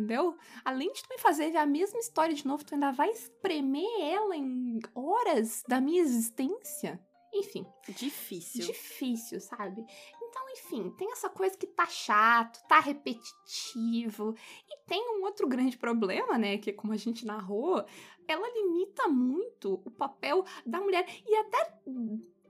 [0.00, 0.34] Entendeu?
[0.64, 3.84] Além de tu me fazer ver a mesma história de novo, tu ainda vai espremer
[4.00, 6.98] ela em horas da minha existência?
[7.32, 8.66] Enfim, Difícil.
[8.66, 9.84] difícil, sabe?
[10.20, 14.34] Então, enfim, tem essa coisa que tá chato, tá repetitivo.
[14.68, 16.58] E tem um outro grande problema, né?
[16.58, 17.84] Que, como a gente narrou,
[18.26, 21.06] ela limita muito o papel da mulher.
[21.24, 21.78] E até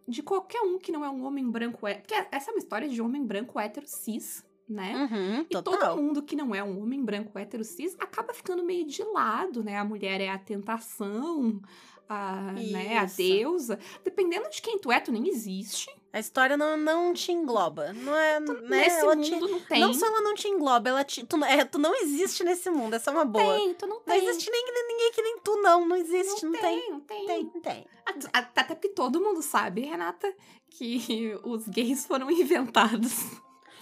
[0.08, 2.02] de qualquer um que não é um homem branco hétero.
[2.06, 5.08] Porque essa é uma história de homem branco hétero cis, né?
[5.10, 8.86] Uhum, E todo mundo que não é um homem branco hétero cis acaba ficando meio
[8.86, 9.76] de lado, né?
[9.76, 11.60] A mulher é a tentação,
[12.08, 13.78] a, né, a deusa.
[14.04, 15.90] Dependendo de quem tu é, tu nem existe.
[16.12, 17.92] A história não, não te engloba.
[17.92, 18.40] Não é.
[18.40, 18.54] Né?
[18.68, 19.80] Nesse ela mundo te- não tem.
[19.80, 21.24] Não só ela não te engloba, ela te.
[21.24, 23.54] Tu, é, tu não existe nesse mundo, essa é uma boa.
[23.54, 24.24] tem, tu não Não tem.
[24.26, 25.86] existe nem, ninguém que nem tu, não.
[25.86, 26.80] Não existe, não, não tem.
[26.80, 27.26] tem, não tem.
[27.26, 27.86] Tem, tem.
[28.06, 30.32] At- at- Até porque todo mundo sabe, Renata,
[30.68, 33.12] que os gays foram inventados.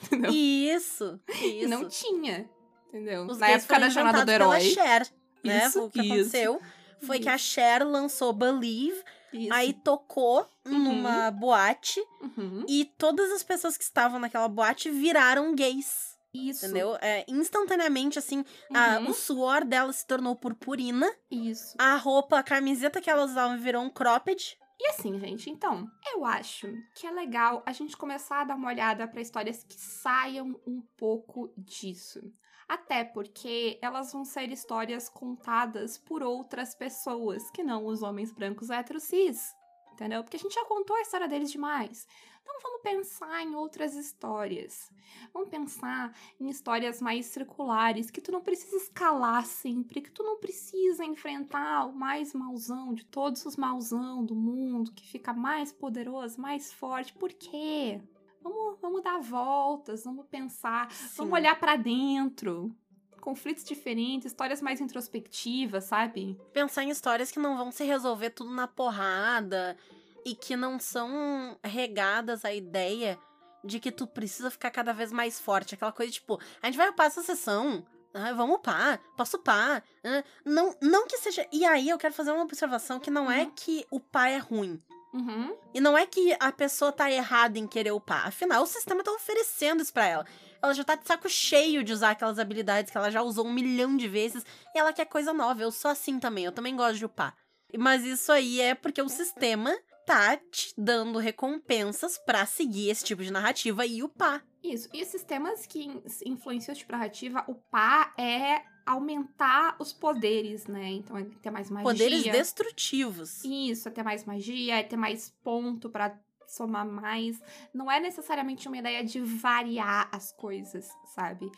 [0.04, 0.30] Entendeu?
[0.32, 1.68] Isso, isso.
[1.68, 2.48] não tinha.
[2.88, 3.26] Entendeu?
[3.26, 4.60] Os Na época da jornada do herói.
[4.60, 5.06] Cher,
[5.44, 5.66] né?
[5.66, 6.60] Isso, o que isso, aconteceu
[7.02, 9.00] foi que a Cher lançou Believe,
[9.32, 9.52] Isso.
[9.52, 10.78] aí tocou Uhum.
[10.78, 12.00] numa boate
[12.36, 12.64] Uhum.
[12.68, 16.16] e todas as pessoas que estavam naquela boate viraram gays.
[16.34, 16.66] Isso.
[16.66, 16.96] Entendeu?
[17.00, 19.10] É, instantaneamente, assim, a- Uhum.
[19.10, 21.74] o suor dela se tornou purpurina, Isso.
[21.78, 24.58] a roupa, a camiseta que elas usavam virou um cropped.
[24.80, 28.68] E assim, gente, então, eu acho que é legal a gente começar a dar uma
[28.68, 32.20] olhada para histórias que saiam um pouco disso.
[32.68, 38.70] Até porque elas vão ser histórias contadas por outras pessoas que não os homens brancos
[38.70, 39.54] héteros cis.
[39.92, 40.22] Entendeu?
[40.22, 42.06] Porque a gente já contou a história deles demais.
[42.48, 44.90] Então vamos pensar em outras histórias.
[45.34, 50.38] Vamos pensar em histórias mais circulares, que tu não precisa escalar sempre, que tu não
[50.38, 56.40] precisa enfrentar o mais mauzão de todos os mauzão do mundo, que fica mais poderoso,
[56.40, 57.12] mais forte.
[57.12, 58.00] Por quê?
[58.40, 61.32] Vamos, vamos dar voltas, vamos pensar, vamos Sim.
[61.32, 62.74] olhar pra dentro.
[63.20, 66.40] Conflitos diferentes, histórias mais introspectivas, sabe?
[66.52, 69.76] Pensar em histórias que não vão se resolver tudo na porrada
[70.24, 73.18] e que não são regadas à ideia
[73.64, 75.74] de que tu precisa ficar cada vez mais forte.
[75.74, 77.84] Aquela coisa tipo, a gente vai upar essa sessão.
[78.14, 79.82] Ah, vamos upar, posso upar.
[80.04, 81.46] Ah, não, não que seja.
[81.52, 83.50] E aí eu quero fazer uma observação que não é Uhum.
[83.54, 84.82] que upar é ruim.
[85.12, 85.56] Uhum.
[85.74, 88.26] E não é que a pessoa tá errada em querer upar.
[88.26, 90.26] Afinal, o sistema tá oferecendo isso pra ela.
[90.62, 93.52] Ela já tá de saco cheio de usar aquelas habilidades que ela já usou um
[93.52, 94.44] milhão de vezes.
[94.74, 95.62] E ela quer coisa nova.
[95.62, 96.44] Eu sou assim também.
[96.44, 97.34] Eu também gosto de upar.
[97.76, 99.74] Mas isso aí é porque o sistema
[100.08, 104.44] tá te dando recompensas pra seguir esse tipo de narrativa e upar.
[104.62, 104.88] Isso.
[104.92, 110.66] E os sistemas que in- influenciam tipo de narrativa, o pá é aumentar os poderes,
[110.66, 110.88] né?
[110.92, 111.84] Então é ter mais magia.
[111.92, 113.44] Poderes destrutivos.
[113.44, 116.18] Isso, é ter mais magia, é ter mais ponto pra
[116.48, 117.40] somar mais.
[117.72, 121.50] Não é necessariamente uma ideia de variar as coisas, sabe?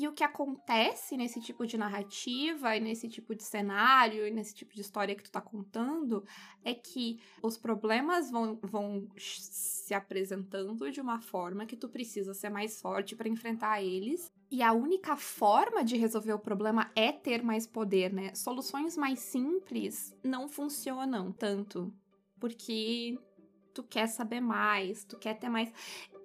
[0.00, 4.54] E o que acontece nesse tipo de narrativa, e nesse tipo de cenário, e nesse
[4.54, 6.24] tipo de história que tu tá contando,
[6.64, 12.48] é que os problemas vão, vão se apresentando de uma forma que tu precisa ser
[12.48, 14.32] mais forte pra enfrentar eles.
[14.50, 18.34] E a única forma de resolver o problema é ter mais poder, né?
[18.34, 21.92] Soluções mais simples não funcionam tanto.
[22.40, 23.18] Porque
[23.72, 25.72] tu quer saber mais, tu quer ter mais.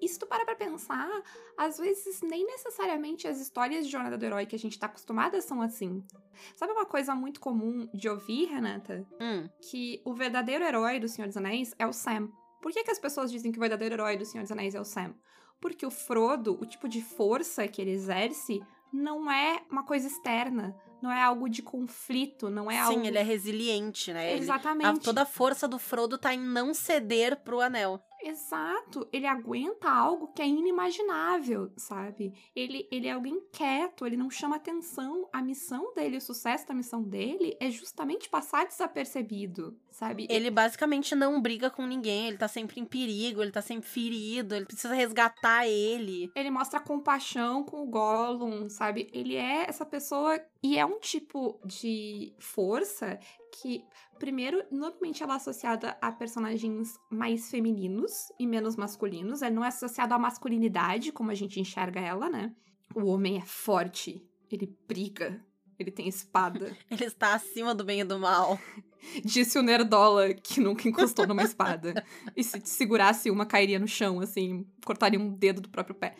[0.01, 1.09] E se tu para pra pensar,
[1.57, 5.39] às vezes nem necessariamente as histórias de jornada do herói que a gente tá acostumada
[5.41, 6.03] são assim.
[6.55, 9.05] Sabe uma coisa muito comum de ouvir, Renata?
[9.21, 12.29] Hum, Que o verdadeiro herói do Senhor dos Anéis é o Sam.
[12.61, 14.79] Por que, que as pessoas dizem que o verdadeiro herói do Senhor dos Anéis é
[14.81, 15.13] o Sam?
[15.61, 18.61] Porque o Frodo, o tipo de força que ele exerce,
[18.91, 20.75] não é uma coisa externa.
[21.05, 22.99] Não é algo de conflito, não é algo.
[22.99, 24.31] Sim, ele é resiliente, né?
[24.31, 24.87] Ele- Exatamente.
[24.87, 28.03] a- toda a força do Frodo tá em não ceder pro anel.
[28.25, 32.33] Exato, ele aguenta algo que é inimaginável, sabe?
[32.55, 35.29] Ele, ele é alguém quieto, ele não chama atenção.
[35.31, 40.25] A missão dele, o sucesso da missão dele é justamente passar desapercebido, sabe?
[40.27, 44.55] Ele basicamente não briga com ninguém, ele tá sempre em perigo, ele tá sempre ferido,
[44.55, 46.31] ele precisa resgatar ele.
[46.35, 49.07] Ele mostra compaixão com o Gollum, sabe?
[49.13, 53.19] Ele é essa pessoa e é um tipo de força
[53.61, 53.85] que,
[54.19, 59.41] primeiro, normalmente ela é associada a personagens mais femininos e menos masculinos.
[59.41, 62.53] Ela não é associada à masculinidade, como a gente enxerga ela, né?
[62.93, 65.43] O homem é forte, ele briga,
[65.77, 66.75] ele tem espada.
[66.89, 68.57] Ele está acima do bem e do mal.
[69.25, 72.03] Disse o Nerdola que nunca encostou numa espada.
[72.35, 76.15] E se segurasse uma, cairia no chão, assim, cortaria um dedo do próprio pé.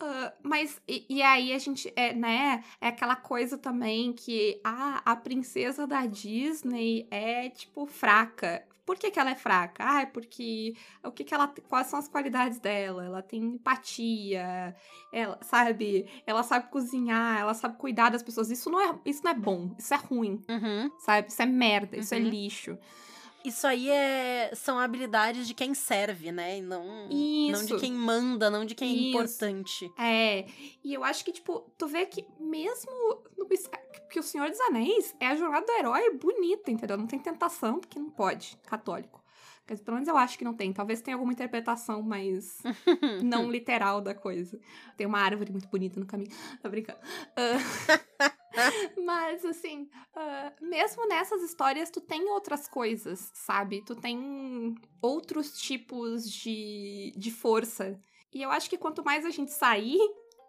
[0.00, 5.02] Uh, mas, e, e, aí a gente, é, né, é aquela coisa também que ah,
[5.04, 8.64] a princesa da Disney é, tipo, fraca.
[8.86, 9.84] Por que, que ela é fraca?
[9.86, 10.74] Ah, é porque
[11.04, 13.04] o que, que ela quais são as qualidades dela?
[13.04, 14.74] Ela tem empatia,
[15.12, 18.50] ela sabe, ela sabe cozinhar, ela sabe cuidar das pessoas.
[18.50, 20.90] Isso não é, isso não é bom, isso é ruim, uhum.
[20.98, 21.28] sabe?
[21.28, 22.24] Isso é merda, isso é uhum.
[22.28, 22.78] lixo.
[23.48, 26.58] Isso aí é, são habilidades de quem serve, né?
[26.58, 27.52] E não, Isso.
[27.52, 29.06] não de quem manda, não de quem Isso.
[29.06, 29.92] é importante.
[29.98, 30.46] É.
[30.84, 32.92] E eu acho que, tipo, tu vê que mesmo
[33.38, 33.48] no,
[34.10, 36.98] que o Senhor dos Anéis é a jornada do herói bonita, entendeu?
[36.98, 39.24] Não tem tentação, porque não pode, católico.
[39.66, 40.72] Pelo menos eu acho que não tem.
[40.72, 42.58] Talvez tenha alguma interpretação mais
[43.24, 44.60] não literal da coisa.
[44.96, 46.30] Tem uma árvore muito bonita no caminho.
[46.62, 46.98] Tá brincando.
[47.00, 48.28] Uh...
[49.04, 53.82] Mas, assim, uh, mesmo nessas histórias, tu tem outras coisas, sabe?
[53.84, 58.00] Tu tem outros tipos de, de força.
[58.32, 59.98] E eu acho que quanto mais a gente sair,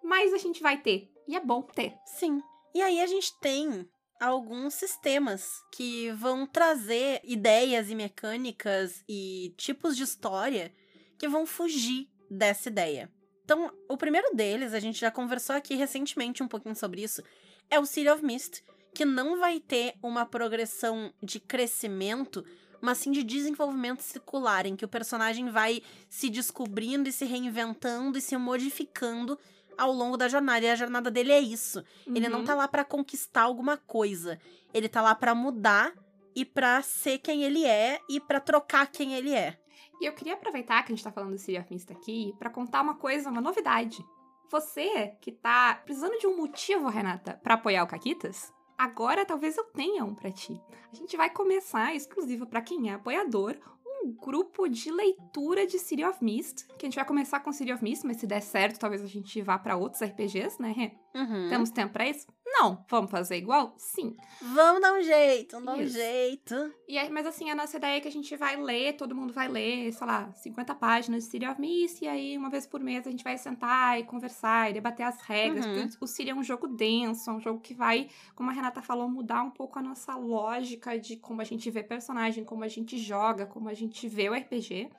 [0.03, 1.11] mais a gente vai ter.
[1.27, 1.95] E é bom ter.
[2.05, 2.41] Sim.
[2.73, 3.87] E aí a gente tem
[4.19, 10.73] alguns sistemas que vão trazer ideias e mecânicas e tipos de história
[11.17, 13.11] que vão fugir dessa ideia.
[13.43, 17.23] Então, o primeiro deles, a gente já conversou aqui recentemente um pouquinho sobre isso,
[17.69, 18.63] é o City of Mist,
[18.93, 22.43] que não vai ter uma progressão de crescimento,
[22.81, 28.17] mas sim de desenvolvimento circular, em que o personagem vai se descobrindo e se reinventando
[28.17, 29.37] e se modificando
[29.77, 30.65] ao longo da jornada.
[30.65, 31.79] E a jornada dele é isso.
[32.05, 32.15] Uhum.
[32.15, 32.45] Ele não uhum.
[32.45, 34.39] tá lá para conquistar alguma coisa.
[34.73, 35.93] Ele tá lá para mudar
[36.35, 39.59] e para ser quem ele é e para trocar quem ele é.
[40.01, 42.49] E eu queria aproveitar que a gente tá falando do City of Mist aqui para
[42.49, 44.03] contar uma coisa, uma novidade.
[44.49, 49.63] Você que tá precisando de um motivo, Renata, para apoiar o Caquitas, agora talvez eu
[49.65, 50.59] tenha um para ti.
[50.91, 53.55] A gente vai começar exclusivo para quem é apoiador
[54.01, 57.73] um grupo de leitura de City of Mist, que a gente vai começar com City
[57.73, 60.91] of Mist, mas se der certo, talvez a gente vá para outros RPGs, né, Rê?
[61.13, 61.49] Uhum.
[61.49, 62.25] Temos tempo pra isso?
[62.51, 62.85] Não.
[62.89, 63.73] Vamos fazer igual?
[63.77, 64.15] Sim.
[64.41, 66.73] Vamos dar um jeito, vamos dar um jeito.
[66.87, 69.31] E aí, mas assim, a nossa ideia é que a gente vai ler, todo mundo
[69.33, 72.81] vai ler, sei lá, 50 páginas de City of Mist, e aí uma vez por
[72.81, 75.65] mês a gente vai sentar e conversar e debater as regras.
[75.65, 75.87] Uhum.
[75.87, 78.81] Porque o City é um jogo denso, é um jogo que vai, como a Renata
[78.81, 82.67] falou, mudar um pouco a nossa lógica de como a gente vê personagem, como a
[82.67, 84.89] gente joga, como a gente vê o RPG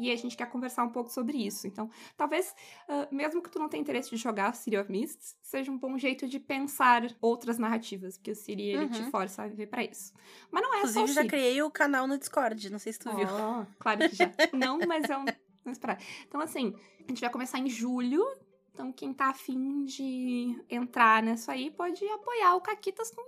[0.00, 1.66] e a gente quer conversar um pouco sobre isso.
[1.66, 2.54] Então, talvez,
[2.88, 5.98] uh, mesmo que tu não tenha interesse de jogar City of Mists, seja um bom
[5.98, 8.90] jeito de pensar outras narrativas, porque o City, ele uhum.
[8.90, 10.14] te força a viver para isso.
[10.50, 13.10] Mas não é Inclusive, só já criei o canal no Discord, não sei se tu
[13.12, 13.26] oh, viu.
[13.78, 14.32] Claro que já.
[14.56, 15.26] não, mas é um...
[15.62, 16.02] Vamos esperar.
[16.26, 16.74] Então, assim,
[17.04, 18.24] a gente vai começar em julho,
[18.72, 23.22] então, quem tá afim de entrar nisso aí pode apoiar o Caquitas com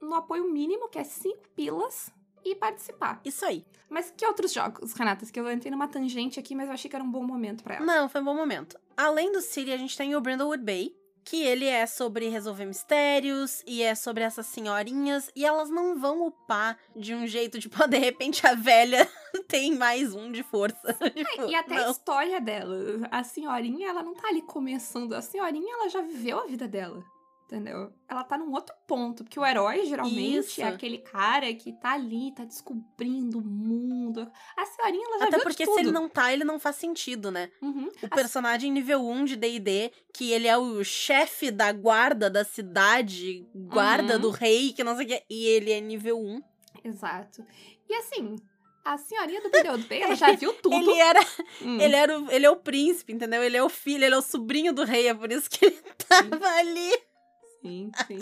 [0.00, 2.10] no apoio mínimo, que é 5 pilas
[2.46, 3.20] e participar.
[3.24, 3.64] Isso aí.
[3.88, 5.30] Mas que outros jogos, Renatas?
[5.30, 7.76] Que eu entrei numa tangente aqui, mas eu achei que era um bom momento para
[7.76, 7.86] ela.
[7.86, 8.78] Não, foi um bom momento.
[8.96, 13.62] Além do City, a gente tem o Brindlewood Bay, que ele é sobre resolver mistérios
[13.66, 17.98] e é sobre essas senhorinhas e elas não vão upar de um jeito tipo, de
[17.98, 19.08] repente a velha
[19.48, 20.94] tem mais um de força.
[20.94, 21.88] tipo, e até não.
[21.88, 23.08] a história dela.
[23.10, 25.12] A senhorinha, ela não tá ali começando.
[25.14, 27.04] A senhorinha, ela já viveu a vida dela.
[27.46, 27.92] Entendeu?
[28.08, 29.22] Ela tá num outro ponto.
[29.22, 30.60] Porque o herói, geralmente, Isso.
[30.62, 34.28] é aquele cara que tá ali, tá descobrindo o mundo.
[34.56, 37.48] A senhorinha, ela já Até porque se ele não tá, ele não faz sentido, né?
[37.62, 37.88] Uhum.
[38.02, 43.48] O personagem nível 1 de D&D, que ele é o chefe da guarda da cidade,
[43.54, 44.22] guarda uhum.
[44.22, 46.42] do rei, que não sei o que, e ele é nível 1.
[46.82, 47.46] Exato.
[47.88, 48.36] E assim,
[48.84, 50.74] a senhorinha do Brilhante Bem, ela já viu tudo.
[50.74, 51.20] Ele era.
[51.62, 51.80] Hum.
[51.80, 53.42] Ele era o, ele é o príncipe, entendeu?
[53.42, 55.78] Ele é o filho, ele é o sobrinho do rei, é por isso que ele
[56.08, 56.92] tava ali.
[57.66, 58.18] Sim, sim.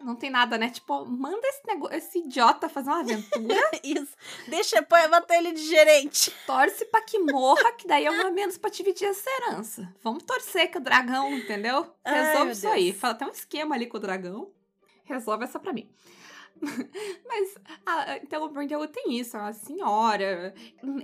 [0.00, 0.68] Não tem nada, né?
[0.68, 3.70] Tipo, manda esse, negócio, esse idiota fazer uma aventura.
[3.84, 4.16] Isso.
[4.48, 6.34] Deixa, põe, bota ele de gerente.
[6.44, 9.94] Torce pra que morra, que daí é uma menos pra dividir essa herança.
[10.02, 11.88] Vamos torcer que o dragão, entendeu?
[12.04, 12.74] Resolve Ai, isso Deus.
[12.74, 12.92] aí.
[12.92, 14.50] Fala até um esquema ali com o dragão.
[15.04, 15.88] Resolve essa pra mim.
[17.26, 20.54] Mas, a, então, o Brindle tem isso, é uma senhora.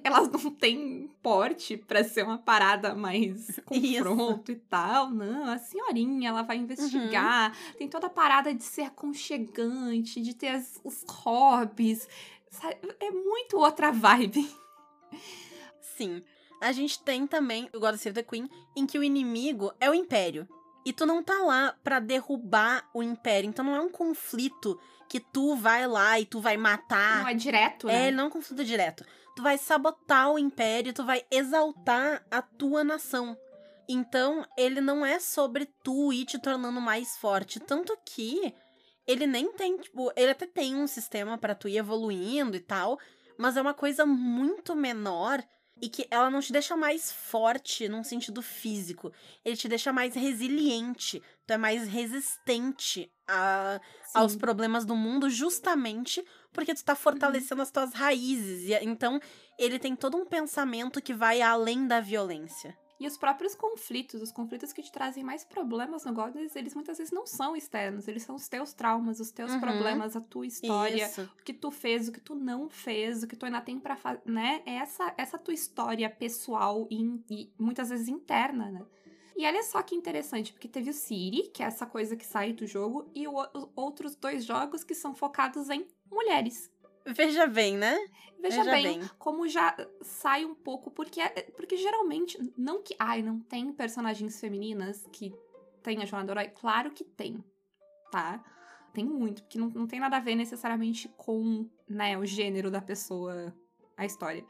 [0.05, 4.61] Elas não têm porte para ser uma parada mais confronto isso.
[4.61, 5.11] e tal.
[5.11, 7.51] Não, a senhorinha, ela vai investigar.
[7.51, 7.73] Uhum.
[7.79, 12.09] Tem toda a parada de ser aconchegante, de ter as, os hobbies.
[12.51, 12.77] Sabe?
[13.01, 14.49] É muito outra vibe.
[15.81, 16.23] Sim.
[16.61, 19.95] A gente tem também o God Save the Queen, em que o inimigo é o
[19.95, 20.49] Império.
[20.89, 23.47] E tu não tá lá pra derrubar o império.
[23.47, 27.21] Então não é um conflito que tu vai lá e tu vai matar.
[27.21, 28.05] Não é direto, né?
[28.05, 29.05] É, ele não é um conflito direto.
[29.37, 33.37] Tu vai sabotar o império, tu vai exaltar a tua nação.
[33.87, 37.61] Então, ele não é sobre tu ir te tornando mais forte.
[37.61, 38.55] Tanto que
[39.07, 42.99] ele nem tem, tipo, ele até tem um sistema para tu ir evoluindo e tal,
[43.37, 45.45] mas é uma coisa muito menor
[45.81, 49.13] e que ela não te deixa mais forte num sentido físico.
[49.45, 51.23] Ele te deixa mais resiliente.
[51.47, 53.81] Tu é mais resistente a,
[54.15, 57.63] aos problemas do mundo, justamente porque tu tá fortalecendo uhum.
[57.63, 58.69] as tuas raízes.
[58.69, 59.21] E, então,
[59.59, 62.77] ele tem todo um pensamento que vai além da violência.
[63.01, 66.99] E os próprios conflitos, os conflitos que te trazem mais problemas no Goddess, eles muitas
[66.99, 69.61] vezes não são externos, eles são os teus traumas, os teus uhum.
[69.61, 71.23] problemas, a tua história, Isso.
[71.23, 73.95] o que tu fez, o que tu não fez, o que tu ainda tem para
[73.95, 74.63] fazer, né?
[74.67, 78.85] É essa, essa tua história pessoal e, e muitas vezes interna, né?
[79.37, 82.53] E olha só que interessante, porque teve o Siri, que é essa coisa que sai
[82.53, 86.69] do jogo, e o, os outros dois jogos que são focados em mulheres.
[87.07, 87.97] Veja bem, né?
[88.41, 92.95] Veja, Veja bem, bem, como já sai um pouco, porque, é, porque geralmente, não que,
[92.99, 95.35] ai, não tem personagens femininas que
[95.83, 96.53] tem a jornada do herói.
[96.55, 97.43] Claro que tem,
[98.11, 98.43] tá?
[98.93, 102.81] Tem muito, porque não, não tem nada a ver necessariamente com, né, o gênero da
[102.81, 103.55] pessoa,
[103.97, 104.45] a história.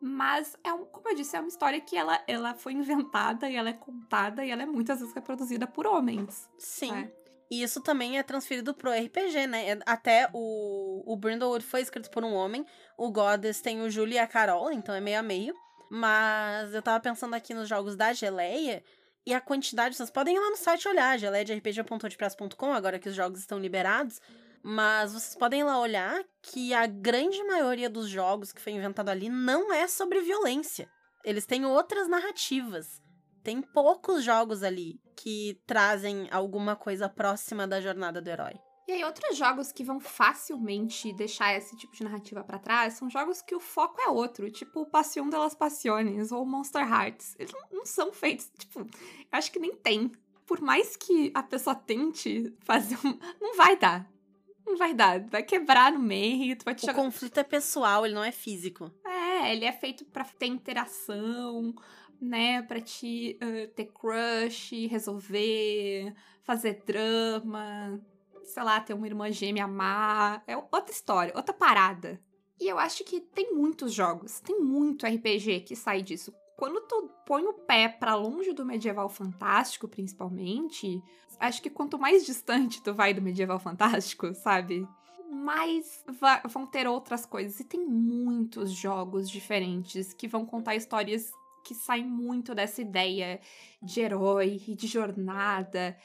[0.00, 3.56] Mas, é um, como eu disse, é uma história que ela, ela foi inventada e
[3.56, 6.48] ela é contada e ela é muitas vezes reproduzida por homens.
[6.58, 6.92] Sim.
[6.92, 7.12] Né?
[7.50, 9.70] E isso também é transferido pro RPG, né?
[9.70, 12.66] É, até o, o Brindlewood foi escrito por um homem.
[12.98, 15.54] O Goddess tem o Júlio e a Carol, então é meio a meio.
[15.88, 18.82] Mas eu tava pensando aqui nos jogos da Geleia
[19.24, 19.96] e a quantidade.
[19.96, 24.20] Vocês podem ir lá no site olhar, geleiaderpg.wordpress.com, agora que os jogos estão liberados.
[24.60, 29.08] Mas vocês podem ir lá olhar que a grande maioria dos jogos que foi inventado
[29.08, 30.90] ali não é sobre violência.
[31.24, 33.00] Eles têm outras narrativas.
[33.44, 38.54] Tem poucos jogos ali que trazem alguma coisa próxima da jornada do herói.
[38.88, 43.10] E aí, outros jogos que vão facilmente deixar esse tipo de narrativa para trás são
[43.10, 47.34] jogos que o foco é outro, tipo Passion de las Passiones ou Monster Hearts.
[47.36, 48.86] Eles não são feitos, tipo, eu
[49.32, 50.12] acho que nem tem.
[50.46, 53.18] Por mais que a pessoa tente fazer um.
[53.40, 54.08] Não vai dar.
[54.64, 55.18] Não vai dar.
[55.26, 57.02] Vai quebrar no meio, tu vai te O jogar...
[57.02, 58.92] conflito é pessoal, ele não é físico.
[59.04, 61.74] É, ele é feito para ter interação,
[62.20, 68.00] né, para te uh, ter crush, resolver, fazer drama,
[68.44, 70.42] sei lá, ter uma irmã gêmea amar.
[70.46, 72.20] É outra história, outra parada.
[72.60, 76.32] E eu acho que tem muitos jogos, tem muito RPG que sai disso.
[76.56, 81.02] Quando tu põe o pé para longe do medieval fantástico, principalmente,
[81.38, 84.88] acho que quanto mais distante tu vai do medieval fantástico, sabe?
[85.46, 86.04] mais
[86.48, 87.60] vão ter outras coisas.
[87.60, 91.32] E tem muitos jogos diferentes que vão contar histórias
[91.66, 93.40] que sai muito dessa ideia
[93.82, 95.96] de herói e de jornada.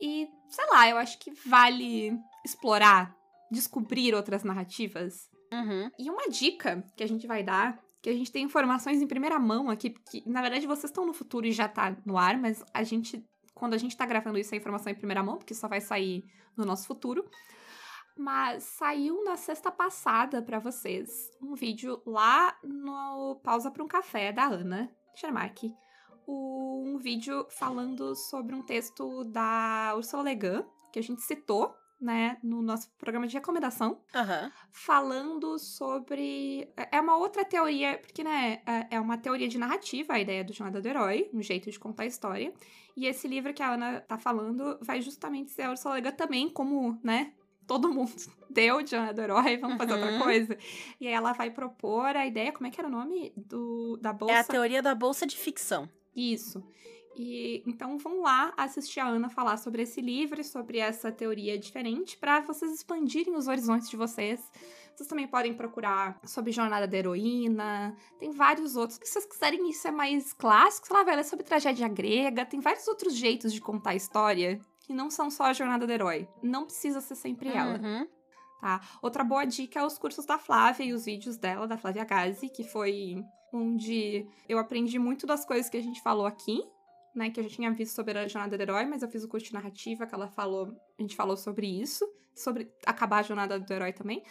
[0.00, 2.12] E, sei lá, eu acho que vale
[2.44, 3.16] explorar,
[3.50, 5.30] descobrir outras narrativas.
[5.52, 5.90] Uhum.
[5.98, 9.38] E uma dica que a gente vai dar, que a gente tem informações em primeira
[9.38, 12.62] mão aqui, porque na verdade vocês estão no futuro e já tá no ar, mas
[12.74, 15.66] a gente, quando a gente tá gravando isso, é informação em primeira mão, porque só
[15.66, 16.24] vai sair
[16.56, 17.24] no nosso futuro.
[18.18, 24.32] Mas saiu na sexta passada para vocês um vídeo lá no Pausa para um Café
[24.32, 25.74] da Ana, Schermack
[26.28, 32.36] um vídeo falando sobre um texto da Ursula Le Guin, que a gente citou, né,
[32.42, 34.50] no nosso programa de recomendação, uhum.
[34.70, 36.68] falando sobre.
[36.76, 40.44] É, é uma outra teoria, porque, né, é, é uma teoria de narrativa, a ideia
[40.44, 42.52] do Jornada do Herói, um jeito de contar a história.
[42.96, 46.12] E esse livro que a Ana tá falando vai justamente ser a Ursula Le Guin
[46.12, 47.32] também, como, né,
[47.66, 48.12] todo mundo
[48.48, 50.20] deu de do herói, vamos fazer outra uhum.
[50.20, 50.56] coisa.
[51.00, 54.12] E aí ela vai propor a ideia, como é que era o nome do, da
[54.12, 54.34] bolsa?
[54.34, 55.88] É a teoria da bolsa de ficção.
[56.14, 56.62] Isso.
[57.18, 62.16] E então vão lá assistir a Ana falar sobre esse livro, sobre essa teoria diferente,
[62.18, 64.40] para vocês expandirem os horizontes de vocês.
[64.94, 68.98] Vocês também podem procurar sobre Jornada da Heroína, tem vários outros.
[69.02, 72.60] Se vocês quiserem isso é mais clássico, sei lá, vai ler sobre tragédia grega, tem
[72.60, 76.28] vários outros jeitos de contar a história que não são só a jornada do herói.
[76.42, 77.78] Não precisa ser sempre ela.
[77.78, 78.06] Uhum.
[78.60, 78.80] Tá?
[79.02, 82.48] Outra boa dica é os cursos da Flávia e os vídeos dela, da Flávia Gazi,
[82.48, 83.22] que foi
[83.52, 86.62] onde eu aprendi muito das coisas que a gente falou aqui,
[87.14, 87.30] né?
[87.30, 89.46] Que eu já tinha visto sobre a jornada do herói, mas eu fiz o curso
[89.46, 93.72] de narrativa que ela falou, a gente falou sobre isso, sobre acabar a jornada do
[93.72, 94.22] herói também.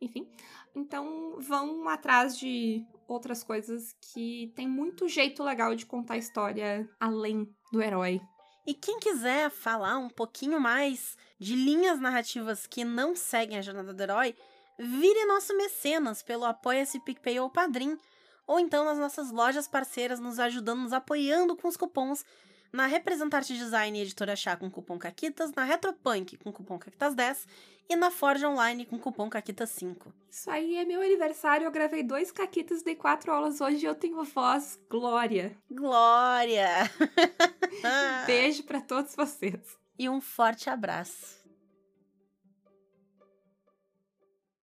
[0.00, 0.28] Enfim.
[0.74, 6.88] Então vão atrás de outras coisas que tem muito jeito legal de contar a história
[6.98, 8.20] além do herói,
[8.66, 13.92] e quem quiser falar um pouquinho mais de linhas narrativas que não seguem a jornada
[13.92, 14.34] do herói,
[14.78, 17.98] vire nosso mecenas pelo Apoia-se PicPay ou Padrim,
[18.46, 22.24] ou então nas nossas lojas parceiras nos ajudando, nos apoiando com os cupons
[22.74, 27.46] na Representarte Design e Editora Chá com cupom CAQUITAS, na Retropunk com cupom CAQUITAS10
[27.88, 30.12] e na Forge Online com cupom CAQUITAS5.
[30.28, 33.94] Isso aí é meu aniversário, eu gravei dois caquitas, dei quatro aulas hoje e eu
[33.94, 35.56] tenho voz glória.
[35.70, 36.90] Glória!
[38.26, 39.78] Beijo para todos vocês.
[39.96, 41.43] E um forte abraço.